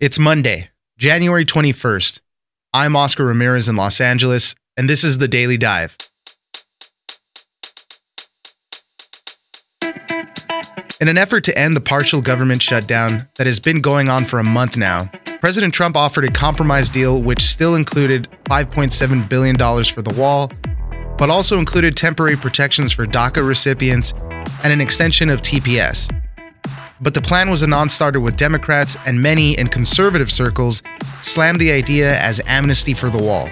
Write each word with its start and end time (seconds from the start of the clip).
It's 0.00 0.16
Monday, 0.16 0.70
January 0.96 1.44
21st. 1.44 2.20
I'm 2.72 2.94
Oscar 2.94 3.24
Ramirez 3.24 3.68
in 3.68 3.74
Los 3.74 4.00
Angeles, 4.00 4.54
and 4.76 4.88
this 4.88 5.02
is 5.02 5.18
the 5.18 5.26
Daily 5.26 5.58
Dive. 5.58 5.96
In 11.00 11.08
an 11.08 11.18
effort 11.18 11.42
to 11.42 11.58
end 11.58 11.74
the 11.74 11.80
partial 11.80 12.22
government 12.22 12.62
shutdown 12.62 13.28
that 13.38 13.48
has 13.48 13.58
been 13.58 13.80
going 13.80 14.08
on 14.08 14.24
for 14.24 14.38
a 14.38 14.44
month 14.44 14.76
now, 14.76 15.10
President 15.40 15.74
Trump 15.74 15.96
offered 15.96 16.26
a 16.26 16.30
compromise 16.30 16.88
deal 16.88 17.20
which 17.20 17.42
still 17.42 17.74
included 17.74 18.28
$5.7 18.48 19.28
billion 19.28 19.56
for 19.56 20.02
the 20.02 20.14
wall, 20.14 20.48
but 21.18 21.28
also 21.28 21.58
included 21.58 21.96
temporary 21.96 22.36
protections 22.36 22.92
for 22.92 23.04
DACA 23.04 23.44
recipients 23.44 24.14
and 24.62 24.72
an 24.72 24.80
extension 24.80 25.28
of 25.28 25.42
TPS. 25.42 26.08
But 27.00 27.14
the 27.14 27.22
plan 27.22 27.50
was 27.50 27.62
a 27.62 27.66
non 27.66 27.88
starter 27.88 28.20
with 28.20 28.36
Democrats, 28.36 28.96
and 29.06 29.22
many 29.22 29.56
in 29.56 29.68
conservative 29.68 30.32
circles 30.32 30.82
slammed 31.22 31.60
the 31.60 31.70
idea 31.70 32.18
as 32.20 32.40
amnesty 32.46 32.94
for 32.94 33.08
the 33.08 33.22
wall. 33.22 33.48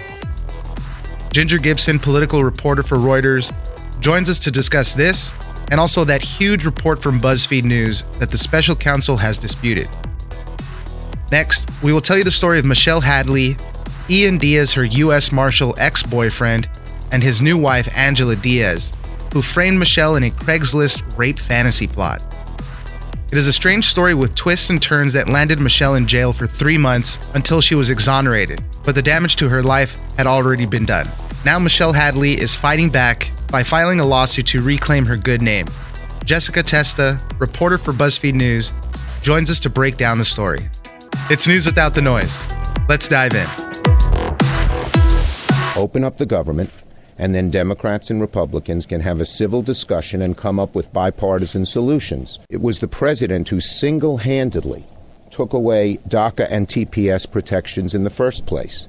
Ginger 1.31 1.57
Gibson, 1.57 1.99
political 1.99 2.43
reporter 2.43 2.83
for 2.83 2.97
Reuters, 2.97 3.53
joins 4.01 4.29
us 4.29 4.39
to 4.39 4.51
discuss 4.51 4.93
this 4.93 5.33
and 5.69 5.79
also 5.79 6.03
that 6.05 6.21
huge 6.21 6.65
report 6.65 7.01
from 7.01 7.19
BuzzFeed 7.19 7.63
News 7.63 8.03
that 8.19 8.31
the 8.31 8.37
special 8.37 8.75
counsel 8.75 9.17
has 9.17 9.37
disputed. 9.37 9.89
Next, 11.31 11.69
we 11.83 11.91
will 11.91 12.01
tell 12.01 12.17
you 12.17 12.23
the 12.23 12.31
story 12.31 12.57
of 12.57 12.65
Michelle 12.65 13.01
Hadley, 13.01 13.57
Ian 14.09 14.37
Diaz, 14.37 14.73
her 14.73 14.85
U.S. 14.85 15.31
Marshal 15.31 15.75
ex 15.77 16.03
boyfriend, 16.03 16.69
and 17.11 17.21
his 17.21 17.41
new 17.41 17.57
wife, 17.57 17.89
Angela 17.97 18.35
Diaz, 18.35 18.93
who 19.33 19.41
framed 19.41 19.77
Michelle 19.77 20.15
in 20.15 20.23
a 20.23 20.29
Craigslist 20.31 21.17
rape 21.17 21.39
fantasy 21.39 21.87
plot. 21.87 22.26
It 23.29 23.37
is 23.37 23.47
a 23.47 23.53
strange 23.53 23.89
story 23.89 24.13
with 24.13 24.35
twists 24.35 24.69
and 24.69 24.81
turns 24.81 25.11
that 25.11 25.27
landed 25.27 25.59
Michelle 25.59 25.95
in 25.95 26.07
jail 26.07 26.31
for 26.31 26.47
three 26.47 26.77
months 26.77 27.19
until 27.33 27.59
she 27.59 27.75
was 27.75 27.89
exonerated, 27.89 28.63
but 28.85 28.95
the 28.95 29.01
damage 29.01 29.35
to 29.37 29.49
her 29.49 29.61
life 29.61 29.99
had 30.15 30.27
already 30.27 30.65
been 30.65 30.85
done. 30.85 31.05
Now, 31.43 31.59
Michelle 31.59 31.91
Hadley 31.91 32.39
is 32.39 32.55
fighting 32.55 32.89
back 32.89 33.29
by 33.51 33.63
filing 33.63 33.99
a 33.99 34.05
lawsuit 34.05 34.47
to 34.47 34.61
reclaim 34.61 35.05
her 35.05 35.17
good 35.17 35.41
name. 35.41 35.67
Jessica 36.23 36.63
Testa, 36.63 37.19
reporter 37.37 37.77
for 37.77 37.91
BuzzFeed 37.91 38.33
News, 38.33 38.71
joins 39.21 39.51
us 39.51 39.59
to 39.59 39.69
break 39.69 39.97
down 39.97 40.17
the 40.17 40.25
story. 40.25 40.69
It's 41.29 41.49
news 41.49 41.65
without 41.65 41.93
the 41.93 42.01
noise. 42.01 42.47
Let's 42.87 43.09
dive 43.09 43.33
in. 43.33 43.47
Open 45.75 46.05
up 46.05 46.17
the 46.17 46.25
government, 46.25 46.71
and 47.17 47.33
then 47.33 47.49
Democrats 47.49 48.09
and 48.09 48.21
Republicans 48.21 48.85
can 48.85 49.01
have 49.01 49.19
a 49.19 49.25
civil 49.25 49.61
discussion 49.61 50.21
and 50.21 50.37
come 50.37 50.59
up 50.59 50.75
with 50.75 50.93
bipartisan 50.93 51.65
solutions. 51.65 52.39
It 52.49 52.61
was 52.61 52.79
the 52.79 52.87
president 52.87 53.49
who 53.49 53.59
single 53.59 54.17
handedly 54.17 54.85
took 55.31 55.53
away 55.53 55.99
DACA 56.07 56.47
and 56.49 56.67
TPS 56.67 57.29
protections 57.29 57.93
in 57.93 58.03
the 58.03 58.09
first 58.09 58.45
place. 58.45 58.87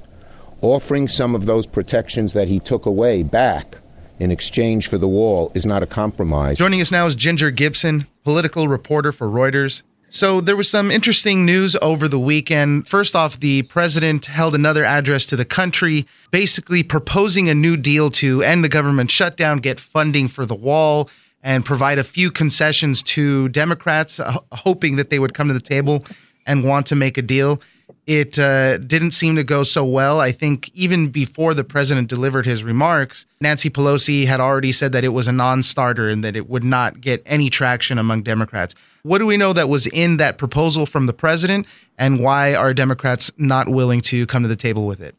Offering 0.61 1.07
some 1.07 1.35
of 1.35 1.45
those 1.45 1.65
protections 1.65 2.33
that 2.33 2.47
he 2.47 2.59
took 2.59 2.85
away 2.85 3.23
back 3.23 3.77
in 4.19 4.31
exchange 4.31 4.87
for 4.89 4.97
the 4.97 5.07
wall 5.07 5.51
is 5.55 5.65
not 5.65 5.81
a 5.81 5.87
compromise. 5.87 6.57
Joining 6.57 6.81
us 6.81 6.91
now 6.91 7.07
is 7.07 7.15
Ginger 7.15 7.51
Gibson, 7.51 8.07
political 8.23 8.67
reporter 8.67 9.11
for 9.11 9.27
Reuters. 9.27 9.81
So 10.11 10.41
there 10.41 10.55
was 10.55 10.67
some 10.67 10.89
interesting 10.89 11.45
news 11.45 11.75
over 11.81 12.07
the 12.07 12.19
weekend. 12.19 12.87
First 12.87 13.15
off, 13.15 13.39
the 13.39 13.61
president 13.63 14.25
held 14.25 14.55
another 14.55 14.83
address 14.83 15.27
to 15.27 15.35
the 15.35 15.45
country, 15.45 16.07
basically 16.31 16.81
proposing 16.81 17.47
a 17.47 17.53
new 17.53 17.77
deal 17.77 18.09
to 18.11 18.41
end 18.41 18.63
the 18.63 18.69
government 18.69 19.11
shutdown, 19.11 19.59
get 19.59 19.79
funding 19.79 20.27
for 20.27 20.47
the 20.47 20.55
wall, 20.55 21.09
and 21.43 21.63
provide 21.63 21.99
a 21.99 22.03
few 22.03 22.31
concessions 22.31 23.03
to 23.03 23.49
Democrats, 23.49 24.19
hoping 24.51 24.95
that 24.95 25.11
they 25.11 25.19
would 25.19 25.35
come 25.35 25.47
to 25.47 25.53
the 25.53 25.59
table 25.59 26.03
and 26.47 26.63
want 26.63 26.87
to 26.87 26.95
make 26.95 27.17
a 27.17 27.21
deal. 27.21 27.61
It 28.09 28.39
uh, 28.39 28.79
didn't 28.79 29.11
seem 29.11 29.35
to 29.35 29.43
go 29.43 29.61
so 29.61 29.85
well. 29.85 30.19
I 30.19 30.31
think 30.31 30.71
even 30.73 31.09
before 31.09 31.53
the 31.53 31.63
president 31.63 32.07
delivered 32.07 32.47
his 32.47 32.63
remarks, 32.63 33.27
Nancy 33.39 33.69
Pelosi 33.69 34.25
had 34.25 34.39
already 34.39 34.71
said 34.71 34.93
that 34.93 35.03
it 35.03 35.09
was 35.09 35.27
a 35.27 35.31
non 35.31 35.61
starter 35.61 36.09
and 36.09 36.23
that 36.23 36.35
it 36.35 36.49
would 36.49 36.63
not 36.63 37.01
get 37.01 37.21
any 37.27 37.51
traction 37.51 37.99
among 37.99 38.23
Democrats. 38.23 38.73
What 39.03 39.19
do 39.19 39.27
we 39.27 39.37
know 39.37 39.53
that 39.53 39.69
was 39.69 39.85
in 39.85 40.17
that 40.17 40.39
proposal 40.39 40.87
from 40.87 41.05
the 41.05 41.13
president, 41.13 41.67
and 41.99 42.19
why 42.19 42.55
are 42.55 42.73
Democrats 42.73 43.29
not 43.37 43.69
willing 43.69 44.01
to 44.01 44.25
come 44.25 44.41
to 44.41 44.49
the 44.49 44.55
table 44.55 44.87
with 44.87 45.01
it? 45.01 45.13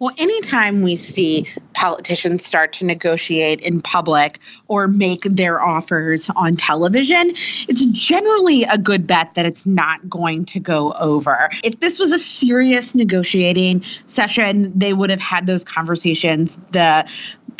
Well, 0.00 0.14
anytime 0.16 0.80
we 0.80 0.96
see 0.96 1.46
politicians 1.74 2.46
start 2.46 2.72
to 2.74 2.86
negotiate 2.86 3.60
in 3.60 3.82
public 3.82 4.40
or 4.68 4.88
make 4.88 5.24
their 5.24 5.60
offers 5.60 6.30
on 6.36 6.56
television, 6.56 7.32
it's 7.68 7.84
generally 7.84 8.64
a 8.64 8.78
good 8.78 9.06
bet 9.06 9.34
that 9.34 9.44
it's 9.44 9.66
not 9.66 10.08
going 10.08 10.46
to 10.46 10.58
go 10.58 10.94
over. 10.94 11.50
If 11.62 11.80
this 11.80 11.98
was 11.98 12.12
a 12.12 12.18
serious 12.18 12.94
negotiating 12.94 13.84
session, 14.06 14.72
they 14.74 14.94
would 14.94 15.10
have 15.10 15.20
had 15.20 15.46
those 15.46 15.66
conversations. 15.66 16.56
The 16.72 17.06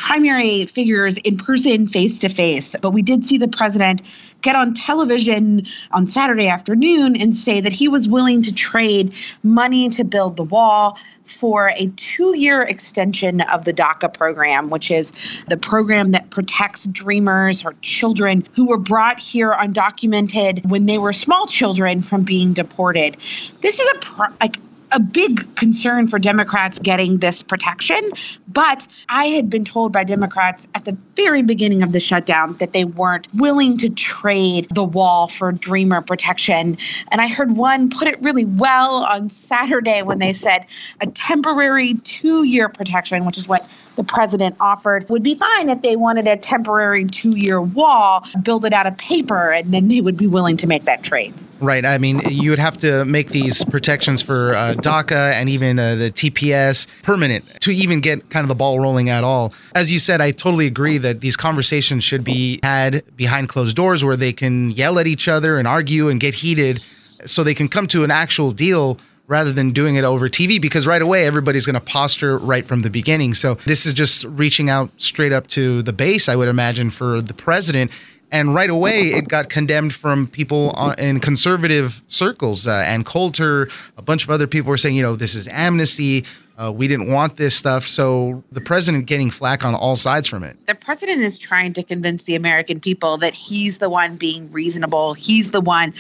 primary 0.00 0.64
figures 0.64 1.18
in 1.18 1.36
person, 1.36 1.86
face 1.86 2.18
to 2.18 2.30
face. 2.30 2.74
But 2.80 2.92
we 2.92 3.02
did 3.02 3.26
see 3.26 3.36
the 3.36 3.48
president 3.48 4.00
get 4.40 4.56
on 4.56 4.72
television 4.72 5.66
on 5.92 6.06
Saturday 6.06 6.48
afternoon 6.48 7.20
and 7.20 7.36
say 7.36 7.60
that 7.60 7.72
he 7.72 7.86
was 7.86 8.08
willing 8.08 8.40
to 8.42 8.54
trade 8.54 9.12
money 9.42 9.90
to 9.90 10.02
build 10.02 10.38
the 10.38 10.42
wall 10.42 10.98
for 11.26 11.72
a 11.76 11.86
two 11.96 12.34
year 12.34 12.62
extension 12.62 13.42
of 13.42 13.66
the 13.66 13.74
DACA 13.74 14.14
program, 14.14 14.70
which 14.70 14.90
is 14.90 15.12
the 15.48 15.58
program 15.58 16.12
that 16.12 16.30
protects 16.30 16.86
dreamers 16.86 17.62
or 17.62 17.74
children 17.82 18.48
who 18.54 18.66
were 18.66 18.78
brought 18.78 19.20
here 19.20 19.52
undocumented 19.52 20.66
when 20.66 20.86
they 20.86 20.96
were 20.96 21.12
small 21.12 21.46
children 21.46 22.00
from 22.00 22.22
being 22.22 22.54
deported. 22.54 23.18
This 23.60 23.78
is 23.78 23.86
a 23.94 23.98
pro- 23.98 24.34
like 24.40 24.56
a 24.92 25.00
big 25.00 25.54
concern 25.56 26.08
for 26.08 26.18
Democrats 26.18 26.78
getting 26.78 27.18
this 27.18 27.42
protection. 27.42 28.10
But 28.48 28.86
I 29.08 29.26
had 29.26 29.48
been 29.48 29.64
told 29.64 29.92
by 29.92 30.04
Democrats 30.04 30.66
at 30.74 30.84
the 30.84 30.96
very 31.16 31.42
beginning 31.42 31.82
of 31.82 31.92
the 31.92 32.00
shutdown 32.00 32.56
that 32.58 32.72
they 32.72 32.84
weren't 32.84 33.28
willing 33.34 33.76
to 33.78 33.90
trade 33.90 34.66
the 34.74 34.84
wall 34.84 35.28
for 35.28 35.52
Dreamer 35.52 36.02
protection. 36.02 36.78
And 37.12 37.20
I 37.20 37.28
heard 37.28 37.56
one 37.56 37.90
put 37.90 38.08
it 38.08 38.20
really 38.22 38.44
well 38.44 39.04
on 39.04 39.30
Saturday 39.30 40.02
when 40.02 40.18
they 40.18 40.32
said 40.32 40.66
a 41.00 41.06
temporary 41.06 41.94
two 42.04 42.44
year 42.44 42.68
protection, 42.68 43.24
which 43.24 43.38
is 43.38 43.46
what 43.46 43.62
the 43.96 44.04
president 44.04 44.56
offered, 44.60 45.08
would 45.08 45.22
be 45.22 45.34
fine 45.34 45.68
if 45.68 45.82
they 45.82 45.96
wanted 45.96 46.26
a 46.26 46.36
temporary 46.36 47.04
two 47.04 47.32
year 47.36 47.60
wall, 47.60 48.26
build 48.42 48.64
it 48.64 48.72
out 48.72 48.86
of 48.86 48.96
paper, 48.96 49.50
and 49.52 49.72
then 49.72 49.88
they 49.88 50.00
would 50.00 50.16
be 50.16 50.26
willing 50.26 50.56
to 50.56 50.66
make 50.66 50.84
that 50.84 51.02
trade. 51.02 51.34
Right. 51.60 51.84
I 51.84 51.98
mean, 51.98 52.20
you 52.28 52.50
would 52.50 52.58
have 52.58 52.78
to 52.78 53.04
make 53.04 53.28
these 53.28 53.64
protections 53.64 54.22
for 54.22 54.54
uh, 54.54 54.74
DACA 54.76 55.32
and 55.32 55.48
even 55.50 55.78
uh, 55.78 55.94
the 55.94 56.10
TPS 56.10 56.86
permanent 57.02 57.44
to 57.60 57.70
even 57.70 58.00
get 58.00 58.30
kind 58.30 58.44
of 58.44 58.48
the 58.48 58.54
ball 58.54 58.80
rolling 58.80 59.10
at 59.10 59.24
all. 59.24 59.52
As 59.74 59.92
you 59.92 59.98
said, 59.98 60.20
I 60.20 60.30
totally 60.30 60.66
agree 60.66 60.96
that 60.98 61.20
these 61.20 61.36
conversations 61.36 62.02
should 62.02 62.24
be 62.24 62.60
had 62.62 63.04
behind 63.16 63.50
closed 63.50 63.76
doors 63.76 64.02
where 64.04 64.16
they 64.16 64.32
can 64.32 64.70
yell 64.70 64.98
at 64.98 65.06
each 65.06 65.28
other 65.28 65.58
and 65.58 65.68
argue 65.68 66.08
and 66.08 66.18
get 66.18 66.34
heated 66.34 66.82
so 67.26 67.44
they 67.44 67.54
can 67.54 67.68
come 67.68 67.86
to 67.88 68.04
an 68.04 68.10
actual 68.10 68.52
deal 68.52 68.98
rather 69.26 69.52
than 69.52 69.70
doing 69.70 69.94
it 69.94 70.02
over 70.02 70.28
TV 70.28 70.60
because 70.60 70.88
right 70.88 71.00
away 71.00 71.24
everybody's 71.24 71.64
going 71.64 71.74
to 71.74 71.80
posture 71.80 72.36
right 72.38 72.66
from 72.66 72.80
the 72.80 72.90
beginning. 72.90 73.32
So 73.32 73.54
this 73.64 73.86
is 73.86 73.92
just 73.92 74.24
reaching 74.24 74.68
out 74.68 74.90
straight 74.96 75.32
up 75.32 75.46
to 75.48 75.82
the 75.82 75.92
base, 75.92 76.28
I 76.28 76.34
would 76.34 76.48
imagine, 76.48 76.90
for 76.90 77.20
the 77.20 77.32
president 77.32 77.92
and 78.32 78.54
right 78.54 78.70
away, 78.70 79.08
it 79.12 79.28
got 79.28 79.48
condemned 79.48 79.94
from 79.94 80.26
people 80.26 80.70
in 80.98 81.20
conservative 81.20 82.02
circles. 82.08 82.66
Uh, 82.66 82.72
Ann 82.72 83.04
Coulter, 83.04 83.68
a 83.96 84.02
bunch 84.02 84.24
of 84.24 84.30
other 84.30 84.46
people 84.46 84.70
were 84.70 84.78
saying, 84.78 84.96
you 84.96 85.02
know, 85.02 85.16
this 85.16 85.34
is 85.34 85.48
amnesty. 85.48 86.24
Uh, 86.60 86.70
we 86.70 86.86
didn't 86.86 87.10
want 87.10 87.38
this 87.38 87.56
stuff. 87.56 87.86
So 87.86 88.44
the 88.52 88.60
president 88.60 89.06
getting 89.06 89.30
flack 89.30 89.64
on 89.64 89.74
all 89.74 89.96
sides 89.96 90.28
from 90.28 90.44
it. 90.44 90.58
The 90.66 90.74
president 90.74 91.22
is 91.22 91.38
trying 91.38 91.72
to 91.72 91.82
convince 91.82 92.24
the 92.24 92.34
American 92.34 92.80
people 92.80 93.16
that 93.16 93.32
he's 93.32 93.78
the 93.78 93.88
one 93.88 94.16
being 94.16 94.52
reasonable. 94.52 95.14
He's 95.14 95.52
the 95.52 95.62
one 95.62 95.94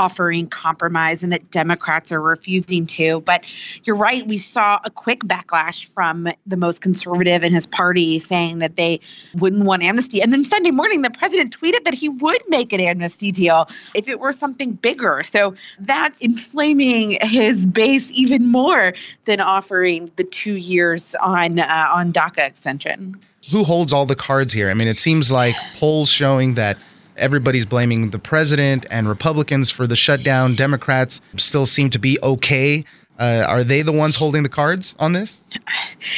offering 0.00 0.46
compromise 0.48 1.22
and 1.22 1.30
that 1.30 1.50
Democrats 1.50 2.10
are 2.10 2.22
refusing 2.22 2.86
to. 2.86 3.20
But 3.20 3.44
you're 3.84 3.96
right, 3.96 4.26
we 4.26 4.38
saw 4.38 4.80
a 4.84 4.90
quick 4.90 5.20
backlash 5.20 5.86
from 5.86 6.28
the 6.46 6.56
most 6.56 6.80
conservative 6.80 7.44
in 7.44 7.52
his 7.52 7.66
party 7.66 8.18
saying 8.18 8.60
that 8.60 8.76
they 8.76 8.98
wouldn't 9.34 9.64
want 9.64 9.82
amnesty. 9.82 10.22
And 10.22 10.32
then 10.32 10.42
Sunday 10.42 10.70
morning, 10.70 11.02
the 11.02 11.10
president 11.10 11.58
tweeted 11.58 11.84
that 11.84 11.92
he 11.92 12.08
would 12.08 12.40
make 12.48 12.72
an 12.72 12.80
amnesty 12.80 13.30
deal 13.30 13.68
if 13.94 14.08
it 14.08 14.20
were 14.20 14.32
something 14.32 14.72
bigger. 14.72 15.22
So 15.22 15.54
that's 15.80 16.18
inflaming 16.20 17.18
his 17.20 17.66
base 17.66 18.10
even 18.12 18.46
more 18.46 18.94
than 19.26 19.40
offering 19.40 20.10
the 20.16 20.24
two 20.24 20.54
years 20.54 21.14
on 21.16 21.60
uh, 21.60 21.88
on 21.92 22.10
DACA 22.10 22.46
extension. 22.46 23.20
Who 23.50 23.64
holds 23.64 23.92
all 23.92 24.06
the 24.06 24.16
cards 24.16 24.52
here? 24.52 24.70
I 24.70 24.74
mean, 24.74 24.88
it 24.88 24.98
seems 24.98 25.30
like 25.30 25.54
polls 25.76 26.08
showing 26.08 26.54
that 26.54 26.78
Everybody's 27.20 27.66
blaming 27.66 28.10
the 28.10 28.18
president 28.18 28.86
and 28.90 29.08
Republicans 29.08 29.70
for 29.70 29.86
the 29.86 29.96
shutdown. 29.96 30.56
Democrats 30.56 31.20
still 31.36 31.66
seem 31.66 31.90
to 31.90 31.98
be 31.98 32.18
okay. 32.22 32.84
Uh, 33.18 33.44
are 33.46 33.62
they 33.62 33.82
the 33.82 33.92
ones 33.92 34.16
holding 34.16 34.42
the 34.42 34.48
cards 34.48 34.96
on 34.98 35.12
this? 35.12 35.42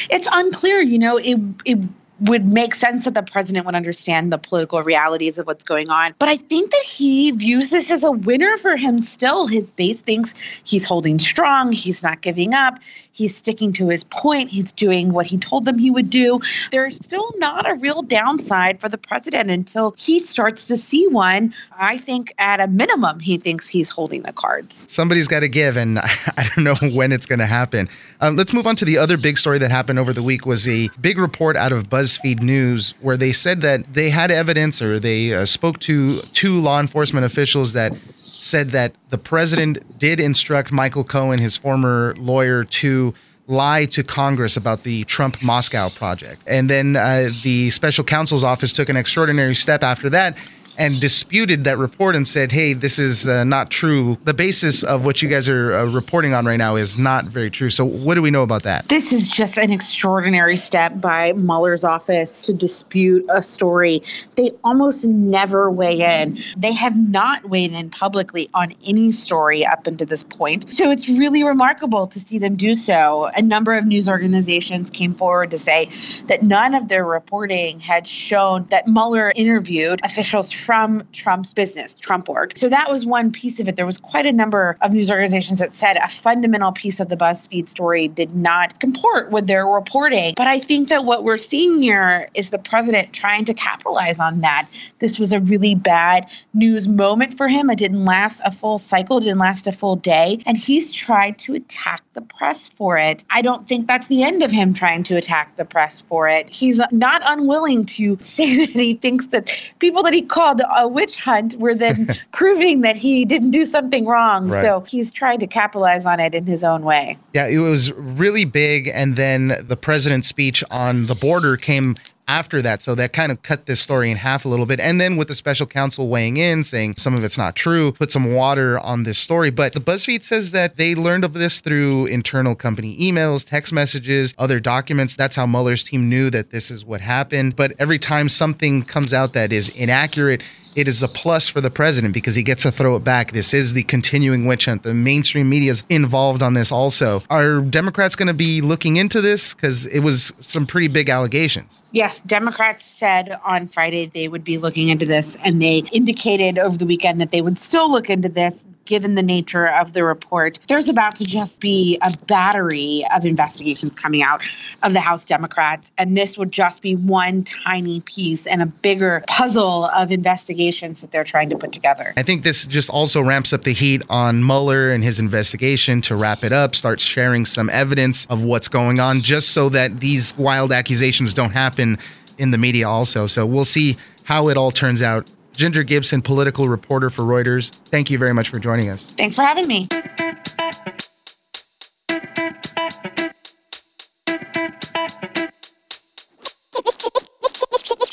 It's 0.08 0.28
unclear. 0.30 0.80
You 0.80 0.98
know, 0.98 1.16
it 1.16 1.38
it 1.64 1.78
would 2.22 2.46
make 2.46 2.74
sense 2.74 3.04
that 3.04 3.14
the 3.14 3.22
president 3.22 3.66
would 3.66 3.74
understand 3.74 4.32
the 4.32 4.38
political 4.38 4.82
realities 4.82 5.38
of 5.38 5.46
what's 5.46 5.64
going 5.64 5.90
on. 5.90 6.14
But 6.18 6.28
I 6.28 6.36
think 6.36 6.70
that 6.70 6.82
he 6.84 7.30
views 7.32 7.70
this 7.70 7.90
as 7.90 8.04
a 8.04 8.12
winner 8.12 8.56
for 8.56 8.76
him 8.76 9.00
still. 9.00 9.46
His 9.46 9.70
base 9.72 10.02
thinks 10.02 10.34
he's 10.64 10.84
holding 10.84 11.18
strong, 11.18 11.72
he's 11.72 12.02
not 12.02 12.20
giving 12.20 12.54
up, 12.54 12.78
he's 13.12 13.36
sticking 13.36 13.72
to 13.74 13.88
his 13.88 14.04
point, 14.04 14.50
he's 14.50 14.70
doing 14.72 15.12
what 15.12 15.26
he 15.26 15.36
told 15.36 15.64
them 15.64 15.78
he 15.78 15.90
would 15.90 16.10
do. 16.10 16.40
There's 16.70 16.96
still 16.96 17.32
not 17.36 17.68
a 17.68 17.74
real 17.74 18.02
downside 18.02 18.80
for 18.80 18.88
the 18.88 18.98
president 18.98 19.50
until 19.50 19.94
he 19.98 20.18
starts 20.18 20.66
to 20.66 20.76
see 20.76 21.06
one. 21.08 21.54
I 21.78 21.98
think 21.98 22.32
at 22.38 22.60
a 22.60 22.68
minimum, 22.68 23.18
he 23.18 23.38
thinks 23.38 23.68
he's 23.68 23.90
holding 23.90 24.22
the 24.22 24.32
cards. 24.32 24.86
Somebody's 24.88 25.28
got 25.28 25.40
to 25.40 25.48
give, 25.48 25.76
and 25.76 25.98
I 26.36 26.48
don't 26.54 26.64
know 26.64 26.76
when 26.90 27.10
it's 27.12 27.26
going 27.26 27.40
to 27.40 27.46
happen. 27.46 27.88
Um, 28.20 28.36
let's 28.36 28.52
move 28.52 28.66
on 28.66 28.76
to 28.76 28.84
the 28.84 28.98
other 28.98 29.16
big 29.16 29.38
story 29.38 29.58
that 29.58 29.70
happened 29.70 29.98
over 29.98 30.12
the 30.12 30.22
week 30.22 30.46
was 30.46 30.68
a 30.68 30.88
big 31.00 31.18
report 31.18 31.56
out 31.56 31.72
of 31.72 31.90
BuzzFeed 32.18 32.40
News 32.40 32.94
where 33.00 33.16
they 33.16 33.32
said 33.32 33.60
that 33.62 33.94
they 33.94 34.10
had 34.10 34.30
evidence 34.30 34.82
or 34.82 34.98
they 34.98 35.34
uh, 35.34 35.46
spoke 35.46 35.78
to 35.80 36.20
two 36.32 36.60
law 36.60 36.80
enforcement 36.80 37.26
officials 37.26 37.72
that 37.72 37.92
said 38.32 38.70
that 38.70 38.94
the 39.10 39.18
president 39.18 39.98
did 39.98 40.18
instruct 40.20 40.72
Michael 40.72 41.04
Cohen, 41.04 41.38
his 41.38 41.56
former 41.56 42.14
lawyer, 42.18 42.64
to 42.64 43.14
lie 43.46 43.84
to 43.86 44.02
Congress 44.02 44.56
about 44.56 44.82
the 44.82 45.04
Trump 45.04 45.42
Moscow 45.42 45.88
project. 45.88 46.42
And 46.46 46.68
then 46.68 46.96
uh, 46.96 47.30
the 47.42 47.70
special 47.70 48.04
counsel's 48.04 48.44
office 48.44 48.72
took 48.72 48.88
an 48.88 48.96
extraordinary 48.96 49.54
step 49.54 49.82
after 49.82 50.10
that 50.10 50.36
and 50.78 51.00
disputed 51.00 51.64
that 51.64 51.78
report 51.78 52.16
and 52.16 52.26
said, 52.26 52.52
hey, 52.52 52.72
this 52.72 52.98
is 52.98 53.28
uh, 53.28 53.44
not 53.44 53.70
true. 53.70 54.16
The 54.24 54.34
basis 54.34 54.82
of 54.82 55.04
what 55.04 55.22
you 55.22 55.28
guys 55.28 55.48
are 55.48 55.72
uh, 55.72 55.86
reporting 55.90 56.34
on 56.34 56.46
right 56.46 56.56
now 56.56 56.76
is 56.76 56.96
not 56.96 57.26
very 57.26 57.50
true. 57.50 57.70
So, 57.70 57.84
what 57.84 58.14
do 58.14 58.22
we 58.22 58.30
know 58.30 58.42
about 58.42 58.62
that? 58.62 58.88
This 58.88 59.12
is 59.12 59.28
just 59.28 59.58
an 59.58 59.70
extraordinary 59.70 60.56
step 60.56 61.00
by 61.00 61.32
Mueller's 61.32 61.84
office 61.84 62.40
to 62.40 62.52
dispute 62.52 63.24
a 63.30 63.42
story. 63.42 64.02
They 64.36 64.52
almost 64.64 65.04
never 65.04 65.70
weigh 65.70 66.00
in. 66.00 66.38
They 66.56 66.72
have 66.72 66.96
not 66.96 67.48
weighed 67.48 67.72
in 67.72 67.90
publicly 67.90 68.48
on 68.54 68.74
any 68.86 69.12
story 69.12 69.64
up 69.64 69.86
until 69.86 70.06
this 70.06 70.22
point. 70.22 70.72
So, 70.74 70.90
it's 70.90 71.08
really 71.08 71.44
remarkable 71.44 72.06
to 72.06 72.20
see 72.20 72.38
them 72.38 72.56
do 72.56 72.74
so. 72.74 73.30
A 73.36 73.42
number 73.42 73.74
of 73.74 73.84
news 73.84 74.08
organizations 74.08 74.90
came 74.90 75.14
forward 75.14 75.50
to 75.50 75.58
say 75.58 75.90
that 76.28 76.42
none 76.42 76.74
of 76.74 76.88
their 76.88 77.04
reporting 77.04 77.80
had 77.80 78.06
shown 78.06 78.66
that 78.70 78.88
Mueller 78.88 79.32
interviewed 79.36 80.00
officials 80.04 80.52
from 80.62 81.06
Trump's 81.12 81.52
business, 81.52 81.98
Trump 81.98 82.28
Org. 82.28 82.56
So 82.56 82.68
that 82.68 82.90
was 82.90 83.04
one 83.04 83.32
piece 83.32 83.58
of 83.60 83.68
it. 83.68 83.76
There 83.76 83.86
was 83.86 83.98
quite 83.98 84.26
a 84.26 84.32
number 84.32 84.76
of 84.80 84.92
news 84.92 85.10
organizations 85.10 85.58
that 85.60 85.74
said 85.74 85.96
a 85.96 86.08
fundamental 86.08 86.72
piece 86.72 87.00
of 87.00 87.08
the 87.08 87.16
BuzzFeed 87.16 87.68
story 87.68 88.08
did 88.08 88.34
not 88.36 88.78
comport 88.80 89.30
with 89.30 89.46
their 89.46 89.66
reporting. 89.66 90.34
But 90.36 90.46
I 90.46 90.58
think 90.58 90.88
that 90.88 91.04
what 91.04 91.24
we're 91.24 91.36
seeing 91.36 91.82
here 91.82 92.28
is 92.34 92.50
the 92.50 92.58
president 92.58 93.12
trying 93.12 93.44
to 93.46 93.54
capitalize 93.54 94.20
on 94.20 94.40
that. 94.42 94.68
This 95.00 95.18
was 95.18 95.32
a 95.32 95.40
really 95.40 95.74
bad 95.74 96.30
news 96.54 96.86
moment 96.86 97.36
for 97.36 97.48
him. 97.48 97.70
It 97.70 97.78
didn't 97.78 98.04
last 98.04 98.40
a 98.44 98.52
full 98.52 98.78
cycle, 98.78 99.20
didn't 99.20 99.38
last 99.38 99.66
a 99.66 99.72
full 99.72 99.96
day. 99.96 100.38
And 100.46 100.56
he's 100.56 100.92
tried 100.92 101.38
to 101.40 101.54
attack 101.54 102.02
the 102.14 102.22
press 102.22 102.68
for 102.68 102.98
it. 102.98 103.24
I 103.30 103.42
don't 103.42 103.66
think 103.66 103.86
that's 103.86 104.06
the 104.06 104.22
end 104.22 104.42
of 104.42 104.50
him 104.50 104.74
trying 104.74 105.02
to 105.04 105.16
attack 105.16 105.56
the 105.56 105.64
press 105.64 106.00
for 106.02 106.28
it. 106.28 106.48
He's 106.48 106.80
not 106.90 107.22
unwilling 107.24 107.84
to 107.86 108.16
say 108.20 108.66
that 108.66 108.70
he 108.70 108.94
thinks 108.94 109.28
that 109.28 109.50
people 109.78 110.02
that 110.02 110.14
he 110.14 110.22
calls 110.22 110.51
called 110.52 110.70
a 110.76 110.88
witch 110.88 111.18
hunt 111.18 111.56
were 111.58 111.74
then 111.74 112.14
proving 112.32 112.82
that 112.82 112.96
he 112.96 113.24
didn't 113.24 113.50
do 113.50 113.64
something 113.64 114.06
wrong. 114.06 114.48
Right. 114.48 114.62
So 114.62 114.80
he's 114.80 115.10
trying 115.10 115.40
to 115.40 115.46
capitalize 115.46 116.06
on 116.06 116.20
it 116.20 116.34
in 116.34 116.46
his 116.46 116.64
own 116.64 116.82
way. 116.82 117.18
Yeah, 117.34 117.46
it 117.46 117.58
was 117.58 117.92
really 117.92 118.44
big. 118.44 118.88
And 118.88 119.16
then 119.16 119.64
the 119.66 119.76
president's 119.76 120.28
speech 120.28 120.62
on 120.70 121.06
the 121.06 121.14
border 121.14 121.56
came 121.56 121.94
after 122.32 122.62
that. 122.62 122.80
So 122.82 122.94
that 122.94 123.12
kind 123.12 123.30
of 123.30 123.42
cut 123.42 123.66
this 123.66 123.80
story 123.80 124.10
in 124.10 124.16
half 124.16 124.46
a 124.46 124.48
little 124.48 124.64
bit. 124.64 124.80
And 124.80 124.98
then 124.98 125.16
with 125.16 125.28
the 125.28 125.34
special 125.34 125.66
counsel 125.66 126.08
weighing 126.08 126.38
in, 126.38 126.64
saying 126.64 126.94
some 126.96 127.12
of 127.12 127.22
it's 127.22 127.36
not 127.36 127.54
true, 127.54 127.92
put 127.92 128.10
some 128.10 128.32
water 128.32 128.78
on 128.78 129.02
this 129.02 129.18
story. 129.18 129.50
But 129.50 129.74
the 129.74 129.80
BuzzFeed 129.80 130.24
says 130.24 130.50
that 130.52 130.76
they 130.76 130.94
learned 130.94 131.24
of 131.24 131.34
this 131.34 131.60
through 131.60 132.06
internal 132.06 132.54
company 132.54 132.96
emails, 132.98 133.46
text 133.46 133.72
messages, 133.72 134.34
other 134.38 134.60
documents. 134.60 135.14
That's 135.14 135.36
how 135.36 135.46
Mueller's 135.46 135.84
team 135.84 136.08
knew 136.08 136.30
that 136.30 136.50
this 136.50 136.70
is 136.70 136.86
what 136.86 137.02
happened. 137.02 137.54
But 137.54 137.74
every 137.78 137.98
time 137.98 138.30
something 138.30 138.82
comes 138.82 139.12
out 139.12 139.34
that 139.34 139.52
is 139.52 139.68
inaccurate, 139.76 140.42
it 140.74 140.88
is 140.88 141.02
a 141.02 141.08
plus 141.08 141.48
for 141.48 141.60
the 141.60 141.70
president 141.70 142.14
because 142.14 142.34
he 142.34 142.42
gets 142.42 142.62
to 142.62 142.72
throw 142.72 142.96
it 142.96 143.04
back. 143.04 143.32
This 143.32 143.54
is 143.54 143.72
the 143.72 143.82
continuing 143.84 144.46
witch 144.46 144.66
hunt. 144.66 144.82
The 144.82 144.94
mainstream 144.94 145.48
media 145.48 145.70
is 145.70 145.84
involved 145.88 146.42
on 146.42 146.54
this 146.54 146.72
also. 146.72 147.22
Are 147.30 147.60
Democrats 147.60 148.16
going 148.16 148.28
to 148.28 148.34
be 148.34 148.60
looking 148.60 148.96
into 148.96 149.20
this? 149.20 149.54
Because 149.54 149.86
it 149.86 150.00
was 150.00 150.32
some 150.40 150.66
pretty 150.66 150.88
big 150.88 151.08
allegations. 151.08 151.88
Yes, 151.92 152.20
Democrats 152.20 152.84
said 152.84 153.36
on 153.44 153.66
Friday 153.68 154.06
they 154.06 154.28
would 154.28 154.44
be 154.44 154.58
looking 154.58 154.88
into 154.88 155.04
this, 155.04 155.36
and 155.44 155.60
they 155.60 155.78
indicated 155.92 156.58
over 156.58 156.78
the 156.78 156.86
weekend 156.86 157.20
that 157.20 157.30
they 157.30 157.42
would 157.42 157.58
still 157.58 157.90
look 157.90 158.08
into 158.08 158.28
this 158.28 158.64
given 158.84 159.14
the 159.14 159.22
nature 159.22 159.66
of 159.66 159.92
the 159.92 160.04
report. 160.04 160.58
There's 160.68 160.88
about 160.88 161.16
to 161.16 161.24
just 161.24 161.60
be 161.60 161.98
a 162.02 162.12
battery 162.26 163.04
of 163.14 163.24
investigations 163.24 163.92
coming 163.92 164.22
out 164.22 164.42
of 164.82 164.92
the 164.92 165.00
House 165.00 165.24
Democrats, 165.24 165.90
and 165.98 166.16
this 166.16 166.36
would 166.36 166.52
just 166.52 166.82
be 166.82 166.96
one 166.96 167.44
tiny 167.44 168.00
piece 168.02 168.46
and 168.46 168.62
a 168.62 168.66
bigger 168.66 169.22
puzzle 169.28 169.86
of 169.86 170.10
investigations 170.10 171.00
that 171.00 171.10
they're 171.10 171.24
trying 171.24 171.50
to 171.50 171.56
put 171.56 171.72
together. 171.72 172.12
I 172.16 172.22
think 172.22 172.42
this 172.42 172.64
just 172.64 172.90
also 172.90 173.22
ramps 173.22 173.52
up 173.52 173.62
the 173.62 173.72
heat 173.72 174.02
on 174.08 174.44
Mueller 174.44 174.92
and 174.92 175.04
his 175.04 175.18
investigation 175.18 176.00
to 176.02 176.16
wrap 176.16 176.44
it 176.44 176.52
up, 176.52 176.74
start 176.74 177.00
sharing 177.00 177.46
some 177.46 177.70
evidence 177.70 178.26
of 178.26 178.42
what's 178.42 178.68
going 178.68 179.00
on, 179.00 179.20
just 179.20 179.50
so 179.50 179.68
that 179.68 180.00
these 180.00 180.36
wild 180.36 180.72
accusations 180.72 181.32
don't 181.32 181.52
happen 181.52 181.98
in 182.38 182.50
the 182.50 182.58
media 182.58 182.88
also. 182.88 183.26
So 183.26 183.46
we'll 183.46 183.64
see 183.64 183.96
how 184.24 184.48
it 184.48 184.56
all 184.56 184.70
turns 184.70 185.02
out. 185.02 185.30
Ginger 185.52 185.82
Gibson, 185.82 186.22
political 186.22 186.68
reporter 186.68 187.10
for 187.10 187.22
Reuters, 187.22 187.70
thank 187.70 188.10
you 188.10 188.18
very 188.18 188.34
much 188.34 188.48
for 188.48 188.58
joining 188.58 188.88
us. 188.88 189.10
Thanks 189.12 189.36
for 189.36 189.42
having 189.42 189.66
me. 189.66 189.88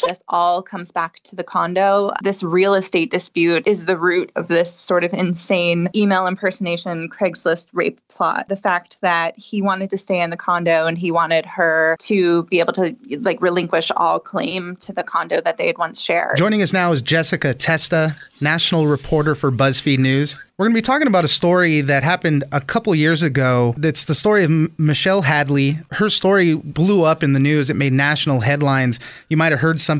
This 0.10 0.24
all 0.28 0.64
comes 0.64 0.92
back 0.92 1.20
to 1.24 1.36
the 1.36 1.44
condo. 1.44 2.12
This 2.24 2.42
real 2.42 2.74
estate 2.74 3.12
dispute 3.12 3.68
is 3.68 3.86
the 3.86 3.96
root 3.96 4.32
of 4.36 4.48
this 4.48 4.74
sort 4.74 5.04
of 5.04 5.14
insane 5.14 5.90
email 5.96 6.26
impersonation, 6.26 7.10
Craigslist 7.10 7.70
rape 7.74 8.00
plot. 8.08 8.48
The 8.48 8.56
fact 8.56 9.00
that 9.02 9.38
he 9.38 9.62
wanted 9.62 9.92
to 9.92 9.98
stay 9.98 10.20
in 10.20 10.32
the 10.32 10.38
condo 10.38 10.88
and 10.88 10.98
he 10.98 11.12
wanted 11.12 11.46
her 11.46 11.96
to 12.00 12.44
be 12.46 12.60
able 12.60 12.74
to 12.74 12.96
like 13.20 13.40
relinquish 13.40 13.92
all 13.96 14.20
claim 14.20 14.76
to 14.78 14.94
the 14.94 15.04
condo 15.04 15.42
that 15.42 15.58
they 15.58 15.68
had 15.68 15.78
once 15.78 16.02
shared. 16.02 16.38
Joining 16.38 16.64
us 16.64 16.74
now 16.74 16.92
is 16.92 17.04
Jessica 17.04 17.54
Testa, 17.54 18.16
national 18.42 18.88
reporter 18.88 19.36
for 19.36 19.52
BuzzFeed 19.52 20.00
News. 20.00 20.36
We're 20.58 20.66
going 20.66 20.74
to 20.74 20.78
be 20.78 20.82
talking 20.82 21.08
about 21.08 21.24
a 21.24 21.30
story 21.30 21.82
that 21.82 22.02
happened 22.02 22.46
a 22.52 22.62
couple 22.62 22.96
years 22.96 23.22
ago. 23.22 23.76
That's 23.78 24.06
the 24.06 24.16
story 24.16 24.44
of 24.44 24.50
M- 24.50 24.74
Michelle 24.80 25.22
Hadley. 25.22 25.78
Her 25.92 26.10
story 26.10 26.56
blew 26.56 27.04
up 27.04 27.22
in 27.22 27.34
the 27.34 27.40
news. 27.40 27.70
It 27.70 27.76
made 27.76 27.94
national 27.94 28.40
headlines. 28.40 29.00
You 29.30 29.38
might 29.38 29.52
have 29.52 29.62
heard 29.62 29.80
something 29.80 29.99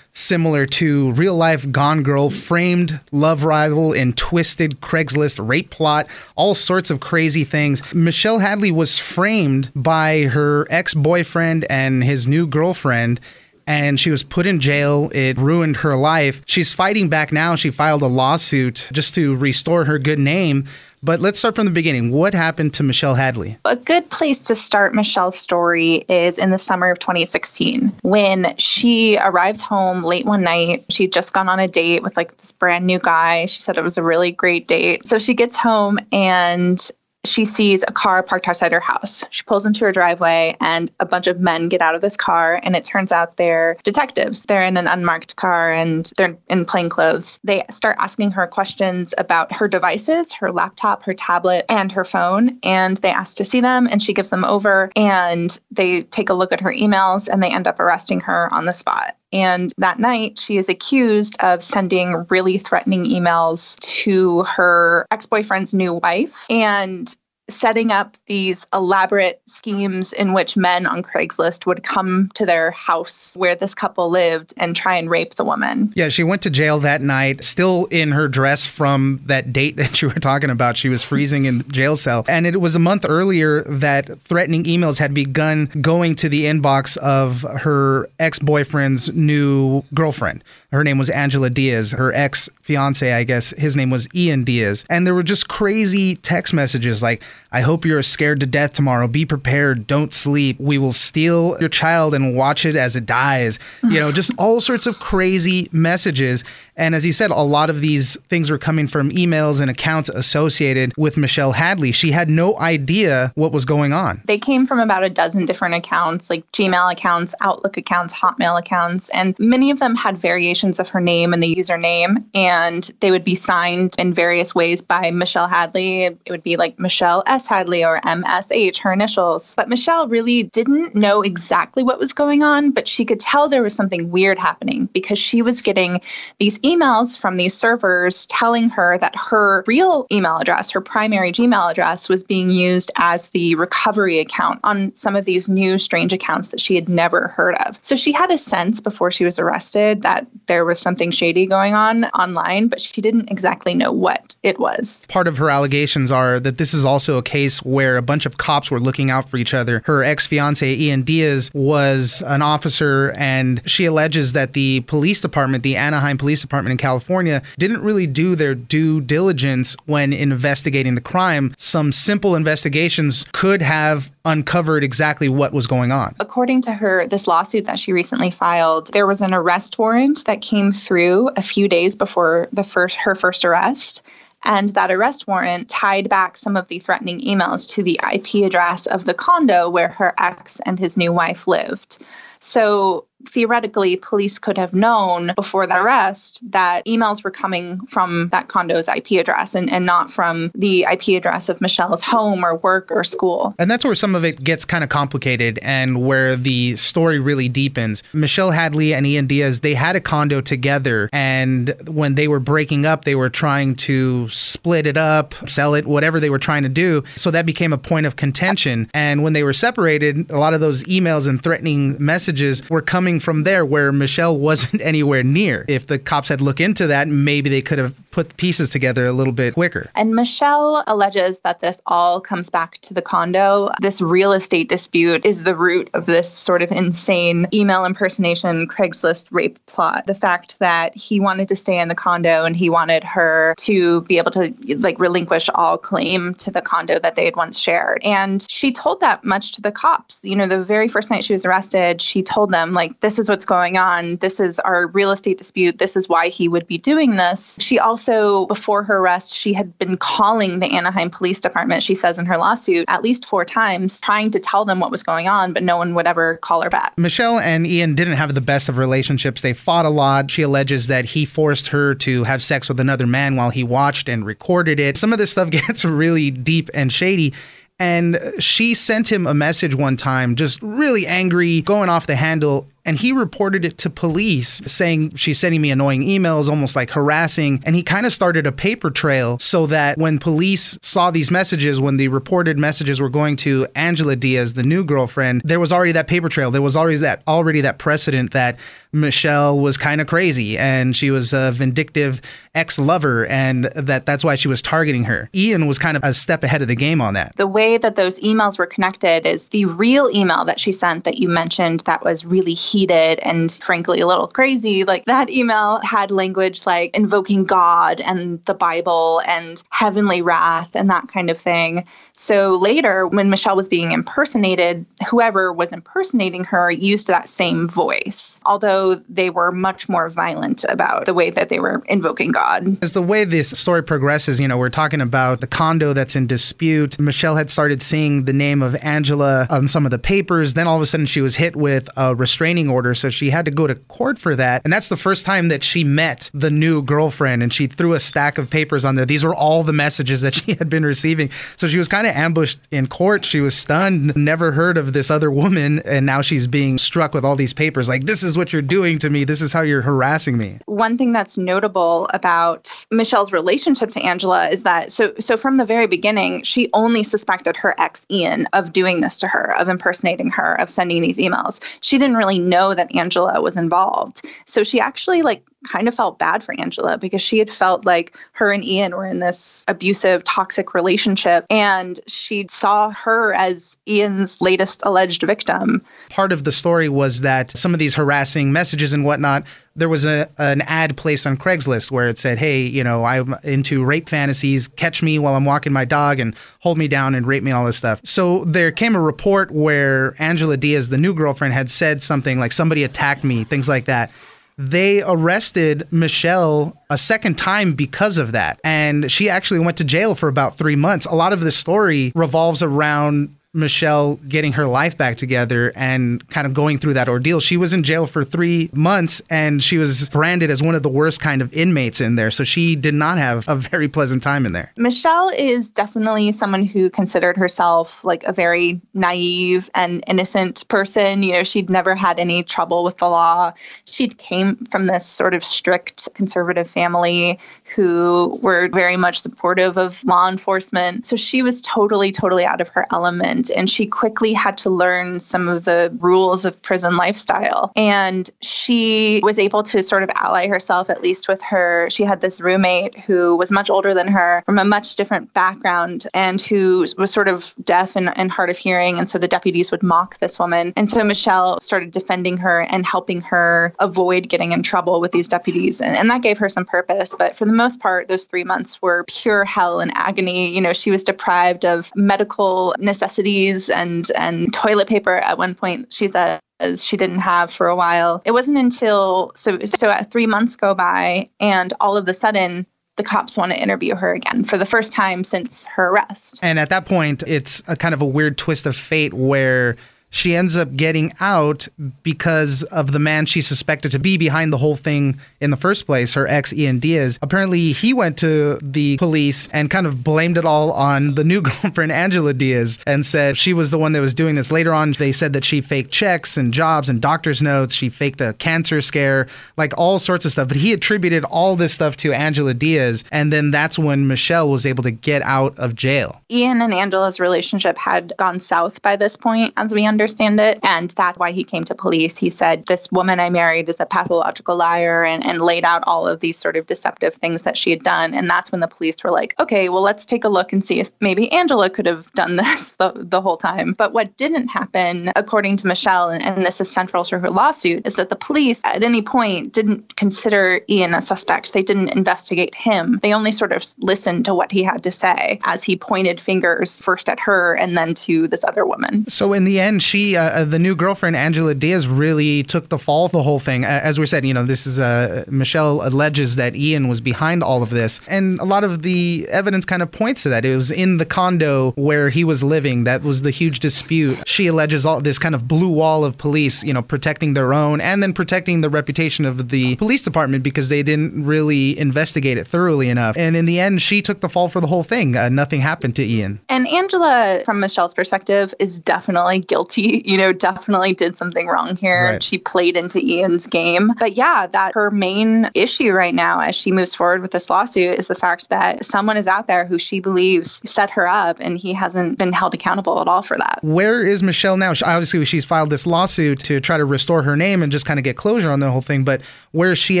similar 0.12 0.66
to 0.66 1.12
real 1.12 1.34
life 1.34 1.70
Gone 1.70 2.02
Girl, 2.02 2.30
framed 2.30 3.00
love 3.12 3.44
rival, 3.44 3.92
and 3.92 4.16
twisted 4.16 4.80
Craigslist 4.80 5.46
rape 5.46 5.70
plot, 5.70 6.06
all 6.36 6.54
sorts 6.54 6.90
of 6.90 7.00
crazy 7.00 7.44
things. 7.44 7.82
Michelle 7.94 8.38
Hadley 8.38 8.70
was 8.70 8.98
framed 8.98 9.70
by 9.74 10.24
her 10.24 10.66
ex 10.70 10.94
boyfriend 10.94 11.64
and 11.70 12.04
his 12.04 12.26
new 12.26 12.46
girlfriend 12.46 13.20
and 13.68 14.00
she 14.00 14.10
was 14.10 14.22
put 14.22 14.46
in 14.46 14.60
jail. 14.60 15.10
It 15.14 15.36
ruined 15.36 15.76
her 15.78 15.94
life. 15.94 16.40
She's 16.46 16.72
fighting 16.72 17.10
back 17.10 17.32
now. 17.32 17.54
She 17.54 17.70
filed 17.70 18.00
a 18.00 18.06
lawsuit 18.06 18.88
just 18.92 19.14
to 19.16 19.36
restore 19.36 19.84
her 19.84 19.98
good 19.98 20.18
name. 20.18 20.64
But 21.02 21.20
let's 21.20 21.38
start 21.38 21.54
from 21.54 21.64
the 21.64 21.70
beginning. 21.70 22.10
What 22.10 22.34
happened 22.34 22.74
to 22.74 22.82
Michelle 22.82 23.14
Hadley? 23.14 23.58
A 23.64 23.76
good 23.76 24.10
place 24.10 24.44
to 24.44 24.56
start 24.56 24.94
Michelle's 24.94 25.38
story 25.38 26.04
is 26.08 26.38
in 26.38 26.50
the 26.50 26.58
summer 26.58 26.90
of 26.90 26.98
2016 26.98 27.92
when 28.02 28.56
she 28.58 29.16
arrives 29.18 29.62
home 29.62 30.02
late 30.02 30.26
one 30.26 30.42
night. 30.42 30.84
She'd 30.90 31.12
just 31.12 31.32
gone 31.32 31.48
on 31.48 31.60
a 31.60 31.68
date 31.68 32.02
with 32.02 32.16
like 32.16 32.36
this 32.38 32.52
brand 32.52 32.86
new 32.86 32.98
guy. 32.98 33.46
She 33.46 33.60
said 33.60 33.76
it 33.76 33.82
was 33.82 33.98
a 33.98 34.02
really 34.02 34.32
great 34.32 34.66
date. 34.66 35.06
So 35.06 35.18
she 35.18 35.34
gets 35.34 35.56
home 35.56 35.98
and 36.12 36.90
she 37.24 37.44
sees 37.44 37.84
a 37.86 37.92
car 37.92 38.22
parked 38.22 38.48
outside 38.48 38.72
her 38.72 38.80
house. 38.80 39.24
She 39.30 39.42
pulls 39.42 39.66
into 39.66 39.84
her 39.84 39.92
driveway, 39.92 40.56
and 40.60 40.90
a 41.00 41.06
bunch 41.06 41.26
of 41.26 41.40
men 41.40 41.68
get 41.68 41.82
out 41.82 41.94
of 41.94 42.00
this 42.00 42.16
car. 42.16 42.60
And 42.62 42.76
it 42.76 42.84
turns 42.84 43.12
out 43.12 43.36
they're 43.36 43.76
detectives. 43.82 44.42
They're 44.42 44.62
in 44.62 44.76
an 44.76 44.86
unmarked 44.86 45.36
car 45.36 45.72
and 45.72 46.10
they're 46.16 46.38
in 46.48 46.64
plain 46.64 46.88
clothes. 46.88 47.38
They 47.44 47.64
start 47.70 47.96
asking 47.98 48.32
her 48.32 48.46
questions 48.46 49.14
about 49.18 49.52
her 49.52 49.68
devices 49.68 50.32
her 50.34 50.52
laptop, 50.52 51.04
her 51.04 51.12
tablet, 51.12 51.66
and 51.68 51.90
her 51.92 52.04
phone. 52.04 52.58
And 52.62 52.96
they 52.98 53.10
ask 53.10 53.36
to 53.38 53.44
see 53.44 53.60
them, 53.60 53.88
and 53.90 54.02
she 54.02 54.14
gives 54.14 54.30
them 54.30 54.44
over. 54.44 54.90
And 54.94 55.58
they 55.70 56.02
take 56.02 56.30
a 56.30 56.34
look 56.34 56.52
at 56.52 56.60
her 56.60 56.72
emails 56.72 57.28
and 57.28 57.42
they 57.42 57.52
end 57.52 57.66
up 57.66 57.80
arresting 57.80 58.20
her 58.20 58.52
on 58.52 58.64
the 58.64 58.72
spot. 58.72 59.16
And 59.32 59.72
that 59.78 59.98
night, 59.98 60.38
she 60.38 60.58
is 60.58 60.68
accused 60.68 61.36
of 61.40 61.62
sending 61.62 62.26
really 62.30 62.58
threatening 62.58 63.04
emails 63.04 63.78
to 64.02 64.42
her 64.44 65.06
ex 65.10 65.26
boyfriend's 65.26 65.74
new 65.74 65.94
wife. 65.94 66.46
And 66.48 67.14
setting 67.48 67.90
up 67.90 68.16
these 68.26 68.66
elaborate 68.72 69.40
schemes 69.46 70.12
in 70.12 70.32
which 70.32 70.56
men 70.56 70.86
on 70.86 71.02
Craigslist 71.02 71.66
would 71.66 71.82
come 71.82 72.30
to 72.34 72.44
their 72.44 72.70
house 72.70 73.34
where 73.36 73.54
this 73.54 73.74
couple 73.74 74.10
lived 74.10 74.54
and 74.58 74.76
try 74.76 74.96
and 74.96 75.10
rape 75.10 75.34
the 75.34 75.44
woman. 75.44 75.92
Yeah, 75.96 76.08
she 76.08 76.22
went 76.22 76.42
to 76.42 76.50
jail 76.50 76.78
that 76.80 77.00
night, 77.00 77.42
still 77.42 77.86
in 77.86 78.12
her 78.12 78.28
dress 78.28 78.66
from 78.66 79.20
that 79.26 79.52
date 79.52 79.76
that 79.76 80.02
you 80.02 80.08
were 80.08 80.14
talking 80.14 80.50
about. 80.50 80.76
She 80.76 80.88
was 80.88 81.02
freezing 81.02 81.46
in 81.46 81.62
jail 81.70 81.96
cell. 81.96 82.24
And 82.28 82.46
it 82.46 82.60
was 82.60 82.76
a 82.76 82.80
month 82.80 83.06
earlier 83.08 83.62
that 83.62 84.20
threatening 84.20 84.64
emails 84.64 84.98
had 84.98 85.14
begun 85.14 85.66
going 85.80 86.14
to 86.16 86.28
the 86.28 86.44
inbox 86.44 86.96
of 86.98 87.42
her 87.42 88.10
ex 88.18 88.38
boyfriend's 88.38 89.12
new 89.14 89.82
girlfriend. 89.94 90.44
Her 90.70 90.84
name 90.84 90.98
was 90.98 91.08
Angela 91.08 91.48
Diaz. 91.48 91.92
Her 91.92 92.12
ex 92.12 92.50
fiance, 92.60 93.10
I 93.10 93.24
guess, 93.24 93.50
his 93.50 93.74
name 93.74 93.88
was 93.88 94.06
Ian 94.14 94.44
Diaz. 94.44 94.84
And 94.90 95.06
there 95.06 95.14
were 95.14 95.22
just 95.22 95.48
crazy 95.48 96.16
text 96.16 96.52
messages 96.52 97.02
like, 97.02 97.22
I 97.50 97.62
hope 97.62 97.86
you're 97.86 98.02
scared 98.02 98.40
to 98.40 98.46
death 98.46 98.74
tomorrow. 98.74 99.08
Be 99.08 99.24
prepared. 99.24 99.86
Don't 99.86 100.12
sleep. 100.12 100.60
We 100.60 100.76
will 100.76 100.92
steal 100.92 101.56
your 101.58 101.70
child 101.70 102.12
and 102.12 102.36
watch 102.36 102.66
it 102.66 102.76
as 102.76 102.96
it 102.96 103.06
dies. 103.06 103.58
You 103.82 103.98
know, 103.98 104.12
just 104.12 104.30
all 104.36 104.60
sorts 104.60 104.86
of 104.86 104.98
crazy 104.98 105.70
messages. 105.72 106.44
And 106.78 106.94
as 106.94 107.04
you 107.04 107.12
said, 107.12 107.30
a 107.30 107.42
lot 107.42 107.68
of 107.68 107.80
these 107.80 108.16
things 108.28 108.50
were 108.50 108.56
coming 108.56 108.86
from 108.86 109.10
emails 109.10 109.60
and 109.60 109.68
accounts 109.68 110.08
associated 110.08 110.96
with 110.96 111.16
Michelle 111.16 111.52
Hadley. 111.52 111.90
She 111.90 112.12
had 112.12 112.30
no 112.30 112.56
idea 112.58 113.32
what 113.34 113.52
was 113.52 113.64
going 113.64 113.92
on. 113.92 114.22
They 114.24 114.38
came 114.38 114.64
from 114.64 114.78
about 114.78 115.04
a 115.04 115.10
dozen 115.10 115.44
different 115.44 115.74
accounts, 115.74 116.30
like 116.30 116.50
Gmail 116.52 116.92
accounts, 116.92 117.34
Outlook 117.40 117.76
accounts, 117.76 118.14
Hotmail 118.14 118.58
accounts, 118.58 119.10
and 119.10 119.36
many 119.40 119.72
of 119.72 119.80
them 119.80 119.96
had 119.96 120.16
variations 120.16 120.78
of 120.78 120.88
her 120.90 121.00
name 121.00 121.34
and 121.34 121.42
the 121.42 121.54
username. 121.54 122.24
And 122.32 122.88
they 123.00 123.10
would 123.10 123.24
be 123.24 123.34
signed 123.34 123.96
in 123.98 124.14
various 124.14 124.54
ways 124.54 124.80
by 124.80 125.10
Michelle 125.10 125.48
Hadley. 125.48 126.04
It 126.04 126.30
would 126.30 126.44
be 126.44 126.56
like 126.56 126.78
Michelle 126.78 127.24
S. 127.26 127.48
Hadley 127.48 127.84
or 127.84 128.00
MSH, 128.00 128.78
her 128.78 128.92
initials. 128.92 129.56
But 129.56 129.68
Michelle 129.68 130.06
really 130.06 130.44
didn't 130.44 130.94
know 130.94 131.22
exactly 131.22 131.82
what 131.82 131.98
was 131.98 132.14
going 132.14 132.44
on, 132.44 132.70
but 132.70 132.86
she 132.86 133.04
could 133.04 133.18
tell 133.18 133.48
there 133.48 133.64
was 133.64 133.74
something 133.74 134.10
weird 134.12 134.38
happening 134.38 134.86
because 134.92 135.18
she 135.18 135.42
was 135.42 135.62
getting 135.62 136.00
these 136.38 136.60
emails 136.68 137.18
from 137.18 137.36
these 137.36 137.56
servers 137.56 138.26
telling 138.26 138.68
her 138.68 138.98
that 138.98 139.14
her 139.16 139.64
real 139.66 140.06
email 140.12 140.36
address, 140.36 140.70
her 140.70 140.80
primary 140.80 141.32
Gmail 141.32 141.70
address, 141.70 142.08
was 142.08 142.22
being 142.22 142.50
used 142.50 142.90
as 142.96 143.28
the 143.28 143.54
recovery 143.54 144.18
account 144.18 144.60
on 144.64 144.94
some 144.94 145.16
of 145.16 145.24
these 145.24 145.48
new 145.48 145.78
strange 145.78 146.12
accounts 146.12 146.48
that 146.48 146.60
she 146.60 146.74
had 146.74 146.88
never 146.88 147.28
heard 147.28 147.54
of. 147.66 147.78
So 147.82 147.96
she 147.96 148.12
had 148.12 148.30
a 148.30 148.38
sense 148.38 148.80
before 148.80 149.10
she 149.10 149.24
was 149.24 149.38
arrested 149.38 150.02
that 150.02 150.26
there 150.46 150.64
was 150.64 150.78
something 150.78 151.10
shady 151.10 151.46
going 151.46 151.74
on 151.74 152.04
online, 152.06 152.68
but 152.68 152.80
she 152.80 153.00
didn't 153.00 153.30
exactly 153.30 153.74
know 153.74 153.92
what 153.92 154.36
it 154.42 154.58
was. 154.58 155.06
Part 155.08 155.28
of 155.28 155.38
her 155.38 155.50
allegations 155.50 156.12
are 156.12 156.38
that 156.40 156.58
this 156.58 156.74
is 156.74 156.84
also 156.84 157.18
a 157.18 157.22
case 157.22 157.62
where 157.62 157.96
a 157.96 158.02
bunch 158.02 158.26
of 158.26 158.38
cops 158.38 158.70
were 158.70 158.80
looking 158.80 159.10
out 159.10 159.28
for 159.28 159.36
each 159.36 159.54
other. 159.54 159.82
Her 159.86 160.04
ex 160.04 160.26
fiance, 160.26 160.74
Ian 160.74 161.02
Diaz, 161.02 161.50
was 161.54 162.22
an 162.26 162.42
officer, 162.42 163.12
and 163.16 163.62
she 163.68 163.86
alleges 163.86 164.32
that 164.32 164.52
the 164.52 164.80
police 164.80 165.20
department, 165.20 165.62
the 165.62 165.76
Anaheim 165.76 166.18
Police 166.18 166.40
Department, 166.40 166.57
Department 166.58 166.72
in 166.72 166.78
California 166.78 167.42
didn't 167.56 167.82
really 167.82 168.08
do 168.08 168.34
their 168.34 168.54
due 168.54 169.00
diligence 169.00 169.76
when 169.86 170.12
investigating 170.12 170.96
the 170.96 171.00
crime. 171.00 171.54
Some 171.56 171.92
simple 171.92 172.34
investigations 172.34 173.24
could 173.32 173.62
have 173.62 174.10
uncovered 174.24 174.82
exactly 174.82 175.28
what 175.28 175.52
was 175.52 175.68
going 175.68 175.92
on. 175.92 176.16
According 176.18 176.62
to 176.62 176.72
her, 176.72 177.06
this 177.06 177.28
lawsuit 177.28 177.66
that 177.66 177.78
she 177.78 177.92
recently 177.92 178.32
filed, 178.32 178.92
there 178.92 179.06
was 179.06 179.22
an 179.22 179.34
arrest 179.34 179.78
warrant 179.78 180.24
that 180.24 180.42
came 180.42 180.72
through 180.72 181.30
a 181.36 181.42
few 181.42 181.68
days 181.68 181.94
before 181.94 182.48
the 182.52 182.64
first 182.64 182.96
her 182.96 183.14
first 183.14 183.44
arrest. 183.44 184.02
And 184.44 184.68
that 184.70 184.90
arrest 184.90 185.26
warrant 185.26 185.68
tied 185.68 186.08
back 186.08 186.36
some 186.36 186.56
of 186.56 186.68
the 186.68 186.78
threatening 186.78 187.20
emails 187.20 187.68
to 187.74 187.82
the 187.82 188.00
IP 188.12 188.44
address 188.46 188.86
of 188.86 189.04
the 189.04 189.14
condo 189.14 189.68
where 189.68 189.88
her 189.88 190.14
ex 190.18 190.60
and 190.60 190.78
his 190.78 190.96
new 190.96 191.12
wife 191.12 191.46
lived. 191.46 192.04
So 192.40 193.04
theoretically, 193.26 193.96
police 193.96 194.38
could 194.38 194.58
have 194.58 194.72
known 194.72 195.32
before 195.34 195.66
the 195.66 195.76
arrest 195.76 196.40
that 196.50 196.84
emails 196.86 197.24
were 197.24 197.30
coming 197.30 197.80
from 197.86 198.28
that 198.28 198.48
condo's 198.48 198.88
IP 198.88 199.12
address 199.12 199.54
and, 199.54 199.70
and 199.70 199.84
not 199.84 200.10
from 200.10 200.50
the 200.54 200.86
IP 200.90 201.08
address 201.16 201.48
of 201.48 201.60
Michelle's 201.60 202.02
home 202.02 202.44
or 202.44 202.56
work 202.56 202.90
or 202.90 203.04
school. 203.04 203.54
And 203.58 203.70
that's 203.70 203.84
where 203.84 203.94
some 203.94 204.14
of 204.14 204.24
it 204.24 204.42
gets 204.42 204.64
kind 204.64 204.84
of 204.84 204.90
complicated 204.90 205.58
and 205.62 206.06
where 206.06 206.36
the 206.36 206.76
story 206.76 207.18
really 207.18 207.48
deepens. 207.48 208.02
Michelle 208.12 208.50
Hadley 208.50 208.94
and 208.94 209.06
Ian 209.06 209.26
Diaz, 209.26 209.60
they 209.60 209.74
had 209.74 209.96
a 209.96 210.00
condo 210.00 210.40
together. 210.40 211.08
And 211.12 211.74
when 211.88 212.14
they 212.14 212.28
were 212.28 212.40
breaking 212.40 212.86
up, 212.86 213.04
they 213.04 213.14
were 213.14 213.30
trying 213.30 213.74
to 213.76 214.28
split 214.28 214.86
it 214.86 214.96
up, 214.96 215.34
sell 215.48 215.74
it, 215.74 215.86
whatever 215.86 216.20
they 216.20 216.30
were 216.30 216.38
trying 216.38 216.62
to 216.62 216.68
do. 216.68 217.02
So 217.16 217.30
that 217.30 217.46
became 217.46 217.72
a 217.72 217.78
point 217.78 218.06
of 218.06 218.16
contention. 218.16 218.88
And 218.94 219.22
when 219.22 219.32
they 219.32 219.42
were 219.42 219.52
separated, 219.52 220.30
a 220.30 220.38
lot 220.38 220.54
of 220.54 220.60
those 220.60 220.84
emails 220.84 221.26
and 221.26 221.42
threatening 221.42 221.96
messages 222.02 222.68
were 222.70 222.82
coming 222.82 223.07
coming 223.08 223.20
from 223.20 223.44
there 223.44 223.64
where 223.64 223.90
Michelle 223.90 224.38
wasn't 224.38 224.82
anywhere 224.92 225.22
near. 225.22 225.64
If 225.66 225.86
the 225.86 225.98
cops 225.98 226.28
had 226.28 226.42
looked 226.42 226.60
into 226.60 226.88
that, 226.88 227.08
maybe 227.08 227.48
they 227.48 227.62
could 227.62 227.78
have 227.78 227.98
put 228.10 228.36
pieces 228.36 228.68
together 228.68 229.06
a 229.06 229.12
little 229.12 229.32
bit 229.32 229.54
quicker. 229.54 229.90
And 229.94 230.14
Michelle 230.14 230.84
alleges 230.86 231.38
that 231.40 231.60
this 231.60 231.80
all 231.86 232.20
comes 232.20 232.50
back 232.50 232.78
to 232.82 232.92
the 232.92 233.00
condo. 233.00 233.70
This 233.80 234.02
real 234.02 234.32
estate 234.32 234.68
dispute 234.68 235.24
is 235.24 235.42
the 235.42 235.54
root 235.54 235.88
of 235.94 236.04
this 236.04 236.30
sort 236.30 236.60
of 236.60 236.70
insane 236.70 237.46
email 237.54 237.86
impersonation 237.86 238.68
Craigslist 238.68 239.28
rape 239.30 239.58
plot. 239.66 240.04
The 240.06 240.14
fact 240.14 240.58
that 240.58 240.94
he 240.94 241.20
wanted 241.20 241.48
to 241.48 241.56
stay 241.56 241.78
in 241.78 241.88
the 241.88 241.94
condo 241.94 242.44
and 242.44 242.54
he 242.54 242.68
wanted 242.68 243.04
her 243.04 243.54
to 243.58 244.02
be 244.02 244.18
able 244.18 244.32
to 244.32 244.52
like 244.78 244.98
relinquish 244.98 245.48
all 245.54 245.78
claim 245.78 246.34
to 246.34 246.50
the 246.50 246.60
condo 246.60 246.98
that 246.98 247.14
they 247.14 247.24
had 247.24 247.36
once 247.36 247.58
shared. 247.58 248.02
And 248.04 248.44
she 248.50 248.72
told 248.72 249.00
that 249.00 249.24
much 249.24 249.52
to 249.52 249.62
the 249.62 249.72
cops. 249.72 250.20
You 250.24 250.36
know, 250.36 250.46
the 250.46 250.62
very 250.62 250.88
first 250.88 251.10
night 251.10 251.24
she 251.24 251.32
was 251.32 251.46
arrested, 251.46 252.02
she 252.02 252.22
told 252.22 252.50
them 252.50 252.72
like 252.72 252.97
this 253.00 253.18
is 253.18 253.28
what's 253.28 253.44
going 253.44 253.76
on. 253.76 254.16
This 254.16 254.40
is 254.40 254.58
our 254.60 254.88
real 254.88 255.10
estate 255.10 255.38
dispute. 255.38 255.78
This 255.78 255.96
is 255.96 256.08
why 256.08 256.28
he 256.28 256.48
would 256.48 256.66
be 256.66 256.78
doing 256.78 257.16
this. 257.16 257.56
She 257.60 257.78
also, 257.78 258.46
before 258.46 258.82
her 258.82 258.98
arrest, 258.98 259.34
she 259.34 259.52
had 259.52 259.76
been 259.78 259.96
calling 259.96 260.58
the 260.58 260.66
Anaheim 260.66 261.10
Police 261.10 261.40
Department, 261.40 261.82
she 261.82 261.94
says 261.94 262.18
in 262.18 262.26
her 262.26 262.36
lawsuit, 262.36 262.84
at 262.88 263.02
least 263.02 263.24
four 263.24 263.44
times, 263.44 264.00
trying 264.00 264.30
to 264.32 264.40
tell 264.40 264.64
them 264.64 264.80
what 264.80 264.90
was 264.90 265.02
going 265.02 265.28
on, 265.28 265.52
but 265.52 265.62
no 265.62 265.76
one 265.76 265.94
would 265.94 266.06
ever 266.06 266.38
call 266.38 266.62
her 266.62 266.70
back. 266.70 266.92
Michelle 266.96 267.38
and 267.38 267.66
Ian 267.66 267.94
didn't 267.94 268.16
have 268.16 268.34
the 268.34 268.40
best 268.40 268.68
of 268.68 268.78
relationships. 268.78 269.42
They 269.42 269.52
fought 269.52 269.86
a 269.86 269.90
lot. 269.90 270.30
She 270.30 270.42
alleges 270.42 270.88
that 270.88 271.04
he 271.04 271.24
forced 271.24 271.68
her 271.68 271.94
to 271.96 272.24
have 272.24 272.42
sex 272.42 272.68
with 272.68 272.80
another 272.80 273.06
man 273.06 273.36
while 273.36 273.50
he 273.50 273.62
watched 273.62 274.08
and 274.08 274.26
recorded 274.26 274.80
it. 274.80 274.96
Some 274.96 275.12
of 275.12 275.18
this 275.18 275.30
stuff 275.30 275.50
gets 275.50 275.84
really 275.84 276.30
deep 276.30 276.68
and 276.74 276.92
shady. 276.92 277.32
And 277.80 278.18
she 278.40 278.74
sent 278.74 279.10
him 279.10 279.26
a 279.26 279.34
message 279.34 279.74
one 279.74 279.96
time, 279.96 280.34
just 280.34 280.60
really 280.62 281.06
angry, 281.06 281.62
going 281.62 281.88
off 281.88 282.08
the 282.08 282.16
handle 282.16 282.66
and 282.88 282.98
he 282.98 283.12
reported 283.12 283.66
it 283.66 283.76
to 283.78 283.90
police 283.90 284.62
saying 284.64 285.14
she's 285.14 285.38
sending 285.38 285.60
me 285.60 285.70
annoying 285.70 286.00
emails, 286.00 286.48
almost 286.48 286.74
like 286.74 286.90
harassing. 286.90 287.62
And 287.66 287.76
he 287.76 287.82
kind 287.82 288.06
of 288.06 288.14
started 288.14 288.46
a 288.46 288.52
paper 288.52 288.90
trail 288.90 289.38
so 289.38 289.66
that 289.66 289.98
when 289.98 290.18
police 290.18 290.78
saw 290.80 291.10
these 291.10 291.30
messages, 291.30 291.82
when 291.82 291.98
the 291.98 292.08
reported 292.08 292.58
messages 292.58 292.98
were 292.98 293.10
going 293.10 293.36
to 293.36 293.66
Angela 293.74 294.16
Diaz, 294.16 294.54
the 294.54 294.62
new 294.62 294.84
girlfriend, 294.84 295.42
there 295.44 295.60
was 295.60 295.70
already 295.70 295.92
that 295.92 296.06
paper 296.06 296.30
trail. 296.30 296.50
There 296.50 296.62
was 296.62 296.76
already 296.76 296.96
that 297.00 297.22
already 297.28 297.60
that 297.60 297.76
precedent 297.76 298.30
that 298.30 298.58
Michelle 298.92 299.60
was 299.60 299.76
kind 299.76 300.00
of 300.00 300.06
crazy 300.06 300.56
and 300.56 300.96
she 300.96 301.10
was 301.10 301.34
a 301.34 301.52
vindictive 301.52 302.22
ex-lover 302.54 303.26
and 303.26 303.64
that 303.76 304.06
that's 304.06 304.24
why 304.24 304.34
she 304.34 304.48
was 304.48 304.62
targeting 304.62 305.04
her. 305.04 305.28
Ian 305.34 305.66
was 305.66 305.78
kind 305.78 305.96
of 305.96 306.02
a 306.04 306.14
step 306.14 306.42
ahead 306.42 306.62
of 306.62 306.68
the 306.68 306.74
game 306.74 307.02
on 307.02 307.14
that. 307.14 307.36
The 307.36 307.46
way 307.46 307.76
that 307.76 307.96
those 307.96 308.18
emails 308.20 308.58
were 308.58 308.66
connected 308.66 309.26
is 309.26 309.50
the 309.50 309.66
real 309.66 310.08
email 310.14 310.46
that 310.46 310.58
she 310.58 310.72
sent 310.72 311.04
that 311.04 311.18
you 311.18 311.28
mentioned 311.28 311.80
that 311.80 312.02
was 312.02 312.24
really 312.24 312.54
heated 312.78 313.18
and 313.24 313.52
frankly 313.62 313.98
a 314.00 314.06
little 314.06 314.28
crazy. 314.28 314.84
Like 314.84 315.04
that 315.06 315.30
email 315.30 315.80
had 315.80 316.12
language 316.12 316.64
like 316.64 316.94
invoking 316.94 317.44
God 317.44 318.00
and 318.00 318.40
the 318.44 318.54
Bible 318.54 319.20
and 319.26 319.60
heavenly 319.70 320.22
wrath 320.22 320.76
and 320.76 320.88
that 320.88 321.08
kind 321.08 321.28
of 321.28 321.38
thing. 321.38 321.84
So 322.12 322.50
later, 322.50 323.08
when 323.08 323.30
Michelle 323.30 323.56
was 323.56 323.68
being 323.68 323.90
impersonated, 323.90 324.86
whoever 325.08 325.52
was 325.52 325.72
impersonating 325.72 326.44
her 326.44 326.70
used 326.70 327.08
that 327.08 327.28
same 327.28 327.66
voice, 327.68 328.40
although 328.44 328.94
they 329.08 329.30
were 329.30 329.50
much 329.50 329.88
more 329.88 330.08
violent 330.08 330.64
about 330.68 331.06
the 331.06 331.14
way 331.14 331.30
that 331.30 331.48
they 331.48 331.58
were 331.58 331.82
invoking 331.86 332.30
God. 332.30 332.78
As 332.80 332.92
the 332.92 333.02
way 333.02 333.24
this 333.24 333.50
story 333.50 333.82
progresses, 333.82 334.38
you 334.38 334.46
know, 334.46 334.56
we're 334.56 334.70
talking 334.70 335.00
about 335.00 335.40
the 335.40 335.48
condo 335.48 335.92
that's 335.92 336.14
in 336.14 336.28
dispute. 336.28 336.98
Michelle 337.00 337.34
had 337.34 337.50
started 337.50 337.82
seeing 337.82 338.24
the 338.24 338.32
name 338.32 338.62
of 338.62 338.76
Angela 338.84 339.48
on 339.50 339.66
some 339.66 339.84
of 339.84 339.90
the 339.90 339.98
papers. 339.98 340.54
Then 340.54 340.68
all 340.68 340.76
of 340.76 340.82
a 340.82 340.86
sudden 340.86 341.06
she 341.06 341.20
was 341.20 341.34
hit 341.36 341.56
with 341.56 341.88
a 341.96 342.14
restraining 342.14 342.67
restraining 342.68 342.74
order, 342.74 342.94
so 342.94 343.08
she 343.08 343.30
had 343.30 343.44
to 343.44 343.50
go 343.50 343.66
to 343.66 343.74
court 343.74 344.18
for 344.18 344.36
that. 344.36 344.62
And 344.64 344.72
that's 344.72 344.88
the 344.88 344.96
first 344.96 345.26
time 345.26 345.48
that 345.48 345.62
she 345.62 345.84
met 345.84 346.30
the 346.34 346.50
new 346.50 346.82
girlfriend, 346.82 347.42
and 347.42 347.52
she 347.52 347.66
threw 347.66 347.94
a 347.94 348.00
stack 348.00 348.38
of 348.38 348.50
papers 348.50 348.84
on 348.84 348.94
there. 348.94 349.06
These 349.06 349.24
were 349.24 349.34
all 349.34 349.62
the 349.62 349.72
messages 349.72 350.22
that 350.22 350.34
she 350.38 350.54
had 350.54 350.68
been 350.68 350.84
receiving. 350.84 351.30
So 351.56 351.66
she 351.66 351.78
was 351.78 351.88
kind 351.88 352.06
of 352.06 352.14
ambushed 352.14 352.58
in 352.70 352.86
court. 352.86 353.24
She 353.24 353.40
was 353.40 353.56
stunned, 353.56 354.16
never 354.16 354.52
heard 354.52 354.78
of 354.78 354.92
this 354.92 355.10
other 355.10 355.30
woman, 355.30 355.80
and 355.84 356.06
now 356.06 356.22
she's 356.22 356.46
being 356.46 356.78
struck 356.78 357.14
with 357.14 357.24
all 357.24 357.36
these 357.36 357.54
papers. 357.54 357.88
Like, 357.88 358.04
this 358.04 358.22
is 358.22 358.36
what 358.36 358.52
you're 358.52 358.62
doing 358.62 358.98
to 358.98 359.10
me. 359.10 359.24
This 359.24 359.42
is 359.42 359.52
how 359.52 359.62
you're 359.62 359.82
harassing 359.82 360.38
me. 360.38 360.58
One 360.66 360.96
thing 360.96 361.12
that's 361.12 361.38
notable 361.38 362.08
about 362.14 362.86
Michelle's 362.90 363.32
relationship 363.32 363.90
to 363.90 364.02
Angela 364.02 364.48
is 364.48 364.62
that 364.62 364.90
so 364.90 365.12
so 365.18 365.36
from 365.36 365.56
the 365.56 365.64
very 365.64 365.86
beginning, 365.86 366.42
she 366.42 366.68
only 366.72 367.02
suspected 367.02 367.56
her 367.56 367.74
ex 367.78 368.06
Ian 368.10 368.46
of 368.52 368.72
doing 368.72 369.00
this 369.00 369.18
to 369.18 369.28
her, 369.28 369.54
of 369.58 369.68
impersonating 369.68 370.30
her, 370.30 370.54
of 370.60 370.68
sending 370.68 371.02
these 371.02 371.18
emails. 371.18 371.60
She 371.80 371.98
didn't 371.98 372.16
really 372.16 372.38
know 372.48 372.74
that 372.74 372.94
Angela 372.94 373.40
was 373.40 373.56
involved. 373.56 374.22
So 374.46 374.64
she 374.64 374.80
actually 374.80 375.22
like 375.22 375.44
kind 375.66 375.88
of 375.88 375.94
felt 375.94 376.18
bad 376.18 376.44
for 376.44 376.54
Angela 376.58 376.98
because 376.98 377.22
she 377.22 377.38
had 377.38 377.50
felt 377.50 377.84
like 377.84 378.16
her 378.32 378.52
and 378.52 378.64
Ian 378.64 378.94
were 378.94 379.06
in 379.06 379.18
this 379.18 379.64
abusive, 379.66 380.22
toxic 380.24 380.74
relationship. 380.74 381.44
And 381.50 381.98
she 382.06 382.46
saw 382.48 382.90
her 382.90 383.34
as 383.34 383.76
Ian's 383.88 384.40
latest 384.40 384.82
alleged 384.84 385.22
victim. 385.22 385.84
Part 386.10 386.32
of 386.32 386.44
the 386.44 386.52
story 386.52 386.88
was 386.88 387.22
that 387.22 387.56
some 387.56 387.74
of 387.74 387.78
these 387.78 387.96
harassing 387.96 388.52
messages 388.52 388.92
and 388.92 389.04
whatnot, 389.04 389.44
there 389.74 389.88
was 389.88 390.04
a, 390.04 390.28
an 390.38 390.60
ad 390.62 390.96
placed 390.96 391.26
on 391.26 391.36
Craigslist 391.36 391.90
where 391.90 392.08
it 392.08 392.18
said, 392.18 392.38
Hey, 392.38 392.62
you 392.62 392.82
know, 392.82 393.04
I'm 393.04 393.34
into 393.44 393.84
rape 393.84 394.08
fantasies. 394.08 394.68
Catch 394.68 395.02
me 395.02 395.18
while 395.18 395.34
I'm 395.34 395.44
walking 395.44 395.72
my 395.72 395.84
dog 395.84 396.20
and 396.20 396.34
hold 396.60 396.78
me 396.78 396.88
down 396.88 397.14
and 397.14 397.26
rape 397.26 397.42
me, 397.42 397.52
all 397.52 397.64
this 397.64 397.76
stuff. 397.76 398.00
So 398.04 398.44
there 398.44 398.72
came 398.72 398.96
a 398.96 399.00
report 399.00 399.50
where 399.50 400.14
Angela 400.20 400.56
Diaz, 400.56 400.88
the 400.88 400.98
new 400.98 401.14
girlfriend, 401.14 401.54
had 401.54 401.70
said 401.70 402.02
something 402.02 402.38
like, 402.38 402.52
Somebody 402.52 402.84
attacked 402.84 403.24
me, 403.24 403.44
things 403.44 403.68
like 403.68 403.84
that 403.86 404.10
they 404.58 405.02
arrested 405.02 405.86
Michelle 405.92 406.76
a 406.90 406.98
second 406.98 407.38
time 407.38 407.74
because 407.74 408.18
of 408.18 408.32
that. 408.32 408.60
And 408.64 409.10
she 409.10 409.30
actually 409.30 409.60
went 409.60 409.76
to 409.78 409.84
jail 409.84 410.16
for 410.16 410.28
about 410.28 410.58
three 410.58 410.74
months. 410.74 411.06
A 411.06 411.14
lot 411.14 411.32
of 411.32 411.40
the 411.40 411.52
story 411.52 412.12
revolves 412.16 412.62
around 412.62 413.36
Michelle 413.58 414.16
getting 414.28 414.52
her 414.54 414.66
life 414.66 414.96
back 414.96 415.16
together 415.16 415.72
and 415.76 416.26
kind 416.28 416.46
of 416.46 416.54
going 416.54 416.78
through 416.78 416.94
that 416.94 417.08
ordeal. 417.08 417.40
She 417.40 417.56
was 417.56 417.72
in 417.72 417.82
jail 417.82 418.06
for 418.06 418.24
three 418.24 418.70
months 418.72 419.20
and 419.28 419.62
she 419.62 419.78
was 419.78 420.08
branded 420.10 420.50
as 420.50 420.62
one 420.62 420.74
of 420.74 420.82
the 420.82 420.88
worst 420.88 421.20
kind 421.20 421.42
of 421.42 421.52
inmates 421.52 422.00
in 422.00 422.14
there. 422.14 422.30
So 422.30 422.44
she 422.44 422.76
did 422.76 422.94
not 422.94 423.18
have 423.18 423.48
a 423.48 423.56
very 423.56 423.88
pleasant 423.88 424.22
time 424.22 424.46
in 424.46 424.52
there. 424.52 424.72
Michelle 424.76 425.30
is 425.30 425.72
definitely 425.72 426.32
someone 426.32 426.64
who 426.64 426.90
considered 426.90 427.36
herself 427.36 428.04
like 428.04 428.24
a 428.24 428.32
very 428.32 428.80
naive 428.94 429.68
and 429.74 430.02
innocent 430.06 430.66
person. 430.68 431.22
You 431.22 431.32
know, 431.32 431.42
she'd 431.42 431.70
never 431.70 431.94
had 431.94 432.18
any 432.18 432.42
trouble 432.42 432.84
with 432.84 432.98
the 432.98 433.08
law. 433.08 433.52
She 433.84 434.08
came 434.08 434.56
from 434.70 434.86
this 434.86 435.06
sort 435.06 435.34
of 435.34 435.42
strict 435.42 436.08
conservative 436.14 436.68
family 436.68 437.38
who 437.74 438.38
were 438.42 438.68
very 438.72 438.96
much 438.96 439.20
supportive 439.20 439.76
of 439.76 440.04
law 440.04 440.28
enforcement. 440.28 441.06
So 441.06 441.16
she 441.16 441.42
was 441.42 441.60
totally, 441.60 442.12
totally 442.12 442.44
out 442.44 442.60
of 442.60 442.68
her 442.68 442.86
element 442.92 443.47
and 443.50 443.68
she 443.68 443.86
quickly 443.86 444.32
had 444.32 444.58
to 444.58 444.70
learn 444.70 445.20
some 445.20 445.48
of 445.48 445.64
the 445.64 445.96
rules 445.98 446.44
of 446.44 446.60
prison 446.62 446.96
lifestyle. 446.96 447.72
And 447.76 448.28
she 448.42 449.20
was 449.22 449.38
able 449.38 449.62
to 449.64 449.82
sort 449.82 450.02
of 450.02 450.10
ally 450.14 450.48
herself, 450.48 450.90
at 450.90 451.02
least 451.02 451.28
with 451.28 451.42
her. 451.42 451.88
She 451.90 452.04
had 452.04 452.20
this 452.20 452.40
roommate 452.40 452.98
who 452.98 453.36
was 453.36 453.52
much 453.52 453.70
older 453.70 453.94
than 453.94 454.08
her 454.08 454.42
from 454.46 454.58
a 454.58 454.64
much 454.64 454.96
different 454.96 455.32
background 455.34 456.06
and 456.14 456.40
who 456.40 456.84
was 456.96 457.12
sort 457.12 457.28
of 457.28 457.54
deaf 457.62 457.96
and, 457.96 458.16
and 458.16 458.30
hard 458.30 458.50
of 458.50 458.58
hearing. 458.58 458.98
And 458.98 459.08
so 459.08 459.18
the 459.18 459.28
deputies 459.28 459.70
would 459.70 459.82
mock 459.82 460.18
this 460.18 460.38
woman. 460.38 460.72
And 460.76 460.88
so 460.88 461.04
Michelle 461.04 461.60
started 461.60 461.90
defending 461.90 462.38
her 462.38 462.60
and 462.60 462.84
helping 462.86 463.20
her 463.22 463.74
avoid 463.78 464.28
getting 464.28 464.52
in 464.52 464.62
trouble 464.62 465.00
with 465.00 465.12
these 465.12 465.28
deputies. 465.28 465.80
And, 465.80 465.96
and 465.96 466.10
that 466.10 466.22
gave 466.22 466.38
her 466.38 466.48
some 466.48 466.64
purpose. 466.64 467.14
But 467.18 467.36
for 467.36 467.44
the 467.44 467.52
most 467.52 467.80
part, 467.80 468.08
those 468.08 468.26
three 468.26 468.44
months 468.44 468.80
were 468.82 469.04
pure 469.04 469.44
hell 469.44 469.80
and 469.80 469.92
agony. 469.94 470.54
You 470.54 470.60
know, 470.60 470.72
she 470.72 470.90
was 470.90 471.04
deprived 471.04 471.64
of 471.64 471.90
medical 471.94 472.74
necessities 472.78 473.27
and 473.70 474.10
and 474.16 474.52
toilet 474.52 474.88
paper 474.88 475.16
at 475.16 475.38
one 475.38 475.54
point 475.54 475.92
she 475.92 476.08
said 476.08 476.40
she 476.76 476.96
didn't 476.96 477.20
have 477.20 477.52
for 477.52 477.68
a 477.68 477.76
while. 477.76 478.20
It 478.24 478.32
wasn't 478.32 478.58
until 478.58 479.32
so 479.34 479.58
so 479.64 479.94
three 480.10 480.26
months 480.26 480.56
go 480.56 480.74
by 480.74 481.30
and 481.38 481.72
all 481.80 481.96
of 481.96 482.08
a 482.08 482.14
sudden 482.14 482.66
the 482.96 483.04
cops 483.04 483.36
want 483.36 483.52
to 483.52 483.58
interview 483.58 483.94
her 483.94 484.12
again 484.12 484.44
for 484.44 484.58
the 484.58 484.66
first 484.66 484.92
time 484.92 485.22
since 485.24 485.66
her 485.66 485.88
arrest. 485.88 486.40
And 486.42 486.58
at 486.58 486.70
that 486.70 486.84
point, 486.84 487.22
it's 487.26 487.62
a 487.68 487.76
kind 487.76 487.94
of 487.94 488.02
a 488.02 488.06
weird 488.06 488.36
twist 488.36 488.66
of 488.66 488.76
fate 488.76 489.14
where 489.14 489.76
she 490.10 490.34
ends 490.34 490.56
up 490.56 490.74
getting 490.74 491.12
out 491.20 491.68
because 492.02 492.62
of 492.64 492.92
the 492.92 492.98
man 492.98 493.26
she 493.26 493.40
suspected 493.40 493.92
to 493.92 493.98
be 493.98 494.16
behind 494.16 494.52
the 494.52 494.58
whole 494.58 494.76
thing 494.76 495.18
in 495.40 495.50
the 495.50 495.56
first 495.56 495.86
place, 495.86 496.14
her 496.14 496.26
ex 496.26 496.52
Ian 496.52 496.78
Diaz. 496.78 497.18
Apparently, 497.22 497.72
he 497.72 497.92
went 497.92 498.16
to 498.18 498.58
the 498.62 498.96
police 498.96 499.48
and 499.52 499.70
kind 499.70 499.86
of 499.86 500.02
blamed 500.02 500.38
it 500.38 500.44
all 500.44 500.72
on 500.72 501.14
the 501.14 501.24
new 501.24 501.40
girlfriend, 501.62 501.92
Angela 501.92 502.32
Diaz, 502.32 502.78
and 502.86 503.04
said 503.04 503.36
she 503.36 503.52
was 503.52 503.70
the 503.70 503.78
one 503.78 503.92
that 503.92 504.00
was 504.00 504.14
doing 504.14 504.34
this. 504.34 504.50
Later 504.50 504.72
on, 504.72 504.92
they 504.92 505.12
said 505.12 505.32
that 505.34 505.44
she 505.44 505.60
faked 505.60 505.92
checks 505.92 506.36
and 506.36 506.52
jobs 506.52 506.88
and 506.88 507.00
doctor's 507.00 507.42
notes. 507.42 507.74
She 507.74 507.88
faked 507.88 508.20
a 508.20 508.32
cancer 508.34 508.80
scare, 508.80 509.26
like 509.56 509.76
all 509.76 509.98
sorts 509.98 510.24
of 510.24 510.32
stuff. 510.32 510.48
But 510.48 510.56
he 510.56 510.72
attributed 510.72 511.24
all 511.24 511.56
this 511.56 511.74
stuff 511.74 511.96
to 511.98 512.12
Angela 512.12 512.54
Diaz. 512.54 513.04
And 513.12 513.32
then 513.32 513.50
that's 513.50 513.78
when 513.78 514.06
Michelle 514.06 514.50
was 514.50 514.64
able 514.64 514.82
to 514.84 514.90
get 514.90 515.22
out 515.22 515.58
of 515.58 515.74
jail. 515.74 516.20
Ian 516.30 516.62
and 516.62 516.72
Angela's 516.72 517.20
relationship 517.20 517.76
had 517.76 518.12
gone 518.16 518.40
south 518.40 518.80
by 518.82 518.96
this 518.96 519.16
point, 519.16 519.52
as 519.56 519.74
we 519.74 519.86
understand 519.86 519.97
understand 519.98 520.38
it. 520.38 520.60
And 520.62 520.90
that's 520.90 521.18
why 521.18 521.32
he 521.32 521.42
came 521.42 521.64
to 521.64 521.74
police. 521.74 522.16
He 522.16 522.30
said, 522.30 522.64
This 522.66 522.90
woman 522.92 523.18
I 523.18 523.30
married 523.30 523.68
is 523.68 523.80
a 523.80 523.86
pathological 523.86 524.56
liar 524.56 525.04
and, 525.04 525.26
and 525.26 525.40
laid 525.40 525.64
out 525.64 525.82
all 525.86 526.06
of 526.06 526.20
these 526.20 526.38
sort 526.38 526.56
of 526.56 526.66
deceptive 526.66 527.14
things 527.14 527.42
that 527.42 527.56
she 527.56 527.70
had 527.70 527.82
done. 527.82 528.14
And 528.14 528.30
that's 528.30 528.52
when 528.52 528.60
the 528.60 528.68
police 528.68 529.02
were 529.02 529.10
like, 529.10 529.34
Okay, 529.40 529.68
well, 529.68 529.82
let's 529.82 530.06
take 530.06 530.24
a 530.24 530.28
look 530.28 530.52
and 530.52 530.64
see 530.64 530.78
if 530.78 530.92
maybe 531.00 531.32
Angela 531.32 531.68
could 531.68 531.86
have 531.86 532.10
done 532.12 532.36
this 532.36 532.74
the, 532.78 532.92
the 532.94 533.20
whole 533.20 533.36
time. 533.36 533.72
But 533.72 533.92
what 533.92 534.16
didn't 534.16 534.48
happen, 534.48 535.10
according 535.16 535.56
to 535.58 535.66
Michelle, 535.66 536.10
and, 536.10 536.22
and 536.22 536.44
this 536.44 536.60
is 536.60 536.70
central 536.70 537.04
to 537.04 537.18
her 537.18 537.30
lawsuit, 537.30 537.84
is 537.84 537.96
that 537.96 538.08
the 538.08 538.16
police 538.16 538.60
at 538.64 538.84
any 538.84 539.02
point 539.02 539.52
didn't 539.52 539.96
consider 539.96 540.60
Ian 540.68 540.94
a 540.94 541.02
suspect. 541.02 541.52
They 541.52 541.64
didn't 541.64 541.88
investigate 541.88 542.54
him. 542.54 543.00
They 543.02 543.14
only 543.14 543.32
sort 543.32 543.52
of 543.52 543.64
listened 543.78 544.26
to 544.26 544.34
what 544.34 544.52
he 544.52 544.62
had 544.62 544.84
to 544.84 544.92
say 544.92 545.40
as 545.42 545.64
he 545.64 545.76
pointed 545.76 546.20
fingers 546.20 546.80
first 546.80 547.08
at 547.08 547.18
her 547.20 547.54
and 547.54 547.76
then 547.76 547.94
to 547.94 548.28
this 548.28 548.44
other 548.44 548.64
woman. 548.64 549.08
So 549.08 549.32
in 549.32 549.44
the 549.44 549.58
end, 549.58 549.82
she, 549.88 550.16
uh, 550.16 550.22
uh, 550.22 550.44
the 550.44 550.58
new 550.58 550.76
girlfriend, 550.76 551.16
Angela 551.16 551.54
Diaz, 551.54 551.88
really 551.88 552.42
took 552.42 552.68
the 552.68 552.78
fall 552.78 553.06
of 553.06 553.12
the 553.12 553.22
whole 553.22 553.38
thing. 553.38 553.64
As 553.64 553.98
we 553.98 554.06
said, 554.06 554.24
you 554.24 554.34
know, 554.34 554.44
this 554.44 554.66
is 554.66 554.78
uh, 554.78 555.24
Michelle 555.28 555.86
alleges 555.86 556.36
that 556.36 556.54
Ian 556.54 556.88
was 556.88 557.00
behind 557.00 557.42
all 557.42 557.62
of 557.62 557.70
this. 557.70 558.00
And 558.06 558.38
a 558.38 558.44
lot 558.44 558.64
of 558.64 558.82
the 558.82 559.26
evidence 559.30 559.64
kind 559.64 559.80
of 559.82 559.90
points 559.90 560.22
to 560.24 560.28
that. 560.28 560.44
It 560.44 560.54
was 560.54 560.70
in 560.70 560.98
the 560.98 561.06
condo 561.06 561.72
where 561.72 562.10
he 562.10 562.22
was 562.22 562.44
living. 562.44 562.84
That 562.84 563.02
was 563.02 563.22
the 563.22 563.30
huge 563.30 563.60
dispute. 563.60 564.28
She 564.28 564.46
alleges 564.46 564.84
all 564.84 565.00
this 565.00 565.18
kind 565.18 565.34
of 565.34 565.48
blue 565.48 565.70
wall 565.70 566.04
of 566.04 566.18
police, 566.18 566.62
you 566.62 566.74
know, 566.74 566.82
protecting 566.82 567.34
their 567.34 567.54
own 567.54 567.80
and 567.80 568.02
then 568.02 568.12
protecting 568.12 568.60
the 568.60 568.70
reputation 568.70 569.24
of 569.24 569.48
the 569.48 569.76
police 569.76 570.02
department 570.02 570.42
because 570.44 570.68
they 570.68 570.82
didn't 570.82 571.24
really 571.24 571.78
investigate 571.78 572.36
it 572.36 572.46
thoroughly 572.46 572.88
enough. 572.88 573.16
And 573.16 573.36
in 573.36 573.46
the 573.46 573.58
end, 573.58 573.80
she 573.80 574.02
took 574.02 574.20
the 574.20 574.28
fall 574.28 574.48
for 574.48 574.60
the 574.60 574.66
whole 574.66 574.82
thing. 574.82 575.16
Uh, 575.16 575.28
nothing 575.30 575.62
happened 575.62 575.96
to 575.96 576.04
Ian. 576.04 576.40
And 576.58 576.66
Angela, 576.66 577.40
from 577.44 577.60
Michelle's 577.60 577.94
perspective, 577.94 578.52
is 578.58 578.80
definitely 578.80 579.38
guilty 579.38 580.02
you 580.04 580.16
know, 580.16 580.32
definitely 580.32 580.92
did 580.92 581.16
something 581.16 581.46
wrong 581.46 581.76
here. 581.76 582.04
Right. 582.04 582.22
She 582.22 582.36
played 582.38 582.76
into 582.76 582.98
Ian's 582.98 583.46
game. 583.46 583.92
But 583.96 584.16
yeah, 584.16 584.48
that 584.48 584.74
her 584.74 584.90
main 584.90 585.50
issue 585.54 585.92
right 585.92 586.14
now 586.14 586.40
as 586.40 586.56
she 586.56 586.72
moves 586.72 586.96
forward 586.96 587.22
with 587.22 587.30
this 587.30 587.48
lawsuit 587.48 587.96
is 587.96 588.08
the 588.08 588.16
fact 588.16 588.50
that 588.50 588.84
someone 588.84 589.16
is 589.16 589.28
out 589.28 589.46
there 589.46 589.66
who 589.66 589.78
she 589.78 590.00
believes 590.00 590.60
set 590.68 590.90
her 590.90 591.06
up 591.06 591.36
and 591.38 591.58
he 591.58 591.72
hasn't 591.72 592.18
been 592.18 592.32
held 592.32 592.54
accountable 592.54 593.00
at 593.00 593.06
all 593.06 593.22
for 593.22 593.36
that. 593.36 593.60
Where 593.62 594.04
is 594.04 594.20
Michelle 594.22 594.56
now? 594.56 594.72
Obviously, 594.84 595.24
she's 595.24 595.44
filed 595.44 595.70
this 595.70 595.86
lawsuit 595.86 596.40
to 596.40 596.58
try 596.58 596.76
to 596.76 596.84
restore 596.84 597.22
her 597.22 597.36
name 597.36 597.62
and 597.62 597.70
just 597.70 597.86
kind 597.86 598.00
of 598.00 598.04
get 598.04 598.16
closure 598.16 598.50
on 598.50 598.58
the 598.58 598.70
whole 598.70 598.80
thing. 598.80 599.04
But 599.04 599.20
where 599.52 599.72
is 599.72 599.78
she 599.78 600.00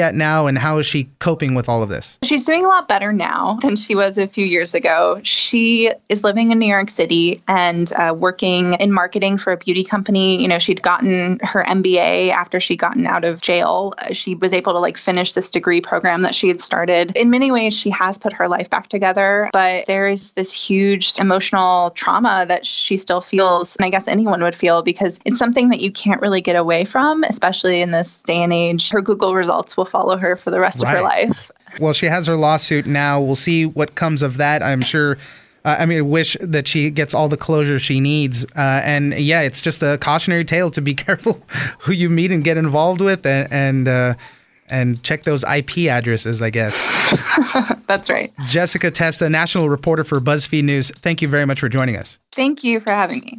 at 0.00 0.14
now 0.14 0.46
and 0.46 0.58
how 0.58 0.78
is 0.78 0.86
she 0.86 1.08
coping 1.18 1.54
with 1.54 1.68
all 1.68 1.82
of 1.82 1.88
this? 1.88 2.18
She's 2.22 2.44
doing 2.44 2.64
a 2.64 2.68
lot 2.68 2.88
better 2.88 3.12
now 3.12 3.58
than 3.62 3.76
she 3.76 3.94
was 3.94 4.18
a 4.18 4.26
few 4.26 4.44
years 4.44 4.74
ago. 4.74 5.20
She 5.22 5.90
is 6.08 6.24
living 6.24 6.50
in 6.50 6.58
New 6.58 6.66
York 6.66 6.90
City 6.90 7.42
and 7.48 7.90
uh, 7.92 8.14
working 8.16 8.74
in 8.74 8.92
marketing 8.92 9.38
for 9.38 9.52
a 9.52 9.56
beauty 9.56 9.84
company. 9.84 10.40
You 10.40 10.48
know, 10.48 10.58
she'd 10.58 10.82
gotten 10.82 11.38
her 11.40 11.64
MBA 11.64 12.30
after 12.30 12.60
she'd 12.60 12.76
gotten 12.78 13.06
out 13.06 13.24
of 13.24 13.40
jail. 13.40 13.94
She 14.12 14.34
was 14.34 14.52
able 14.52 14.72
to 14.72 14.78
like 14.78 14.96
finish 14.96 15.32
this 15.32 15.50
degree 15.50 15.80
program 15.80 16.22
that 16.22 16.34
she 16.34 16.48
had 16.48 16.60
started. 16.60 17.16
In 17.16 17.30
many 17.30 17.50
ways, 17.50 17.78
she 17.78 17.90
has 17.90 18.18
put 18.18 18.32
her 18.32 18.48
life 18.48 18.68
back 18.70 18.88
together, 18.88 19.50
but 19.52 19.86
there 19.86 20.08
is 20.08 20.32
this 20.32 20.52
huge 20.52 21.18
emotional 21.18 21.90
trauma 21.90 22.44
that 22.48 22.66
she 22.66 22.96
still 22.96 23.20
feels. 23.20 23.76
And 23.76 23.86
I 23.86 23.90
guess 23.90 24.08
anyone 24.08 24.42
would 24.42 24.54
feel 24.54 24.82
because 24.82 25.20
it's 25.24 25.38
something 25.38 25.70
that 25.70 25.80
you 25.80 25.90
can't 25.90 26.20
really 26.20 26.40
get 26.40 26.56
away 26.56 26.84
from, 26.84 27.24
especially 27.24 27.80
in 27.80 27.90
this 27.90 28.22
day 28.22 28.42
and 28.42 28.52
age. 28.52 28.90
Her 28.90 29.00
Google 29.00 29.34
results 29.38 29.76
will 29.76 29.86
follow 29.86 30.18
her 30.18 30.36
for 30.36 30.50
the 30.50 30.60
rest 30.60 30.82
right. 30.82 30.90
of 30.90 30.96
her 30.98 31.02
life. 31.02 31.50
Well, 31.80 31.94
she 31.94 32.06
has 32.06 32.26
her 32.26 32.36
lawsuit 32.36 32.86
now. 32.86 33.20
We'll 33.20 33.34
see 33.36 33.64
what 33.64 33.94
comes 33.94 34.20
of 34.22 34.36
that. 34.36 34.62
I'm 34.62 34.82
sure 34.82 35.16
Uh, 35.64 35.76
I 35.80 35.86
mean, 35.86 35.98
I 35.98 36.02
wish 36.02 36.36
that 36.40 36.68
she 36.68 36.88
gets 36.88 37.12
all 37.14 37.28
the 37.28 37.36
closure 37.36 37.78
she 37.78 38.00
needs. 38.00 38.44
Uh, 38.56 38.80
and 38.84 39.12
yeah, 39.18 39.40
it's 39.42 39.60
just 39.60 39.82
a 39.82 39.98
cautionary 39.98 40.44
tale 40.44 40.70
to 40.70 40.80
be 40.80 40.94
careful 41.06 41.42
who 41.80 41.92
you 41.92 42.08
meet 42.08 42.30
and 42.32 42.44
get 42.44 42.56
involved 42.56 43.00
with, 43.00 43.26
and 43.26 43.52
and, 43.52 43.88
uh, 43.88 44.14
and 44.70 45.02
check 45.02 45.24
those 45.24 45.44
IP 45.44 45.88
addresses, 45.88 46.40
I 46.40 46.50
guess. 46.50 46.76
That's 47.86 48.08
right. 48.08 48.32
Jessica 48.46 48.90
Testa, 48.90 49.28
national 49.28 49.68
reporter 49.68 50.04
for 50.04 50.20
BuzzFeed 50.20 50.64
News. 50.64 50.90
Thank 50.90 51.22
you 51.22 51.28
very 51.28 51.44
much 51.44 51.60
for 51.60 51.68
joining 51.68 51.96
us. 51.96 52.18
Thank 52.32 52.62
you 52.64 52.78
for 52.80 52.92
having 52.92 53.20
me. 53.24 53.38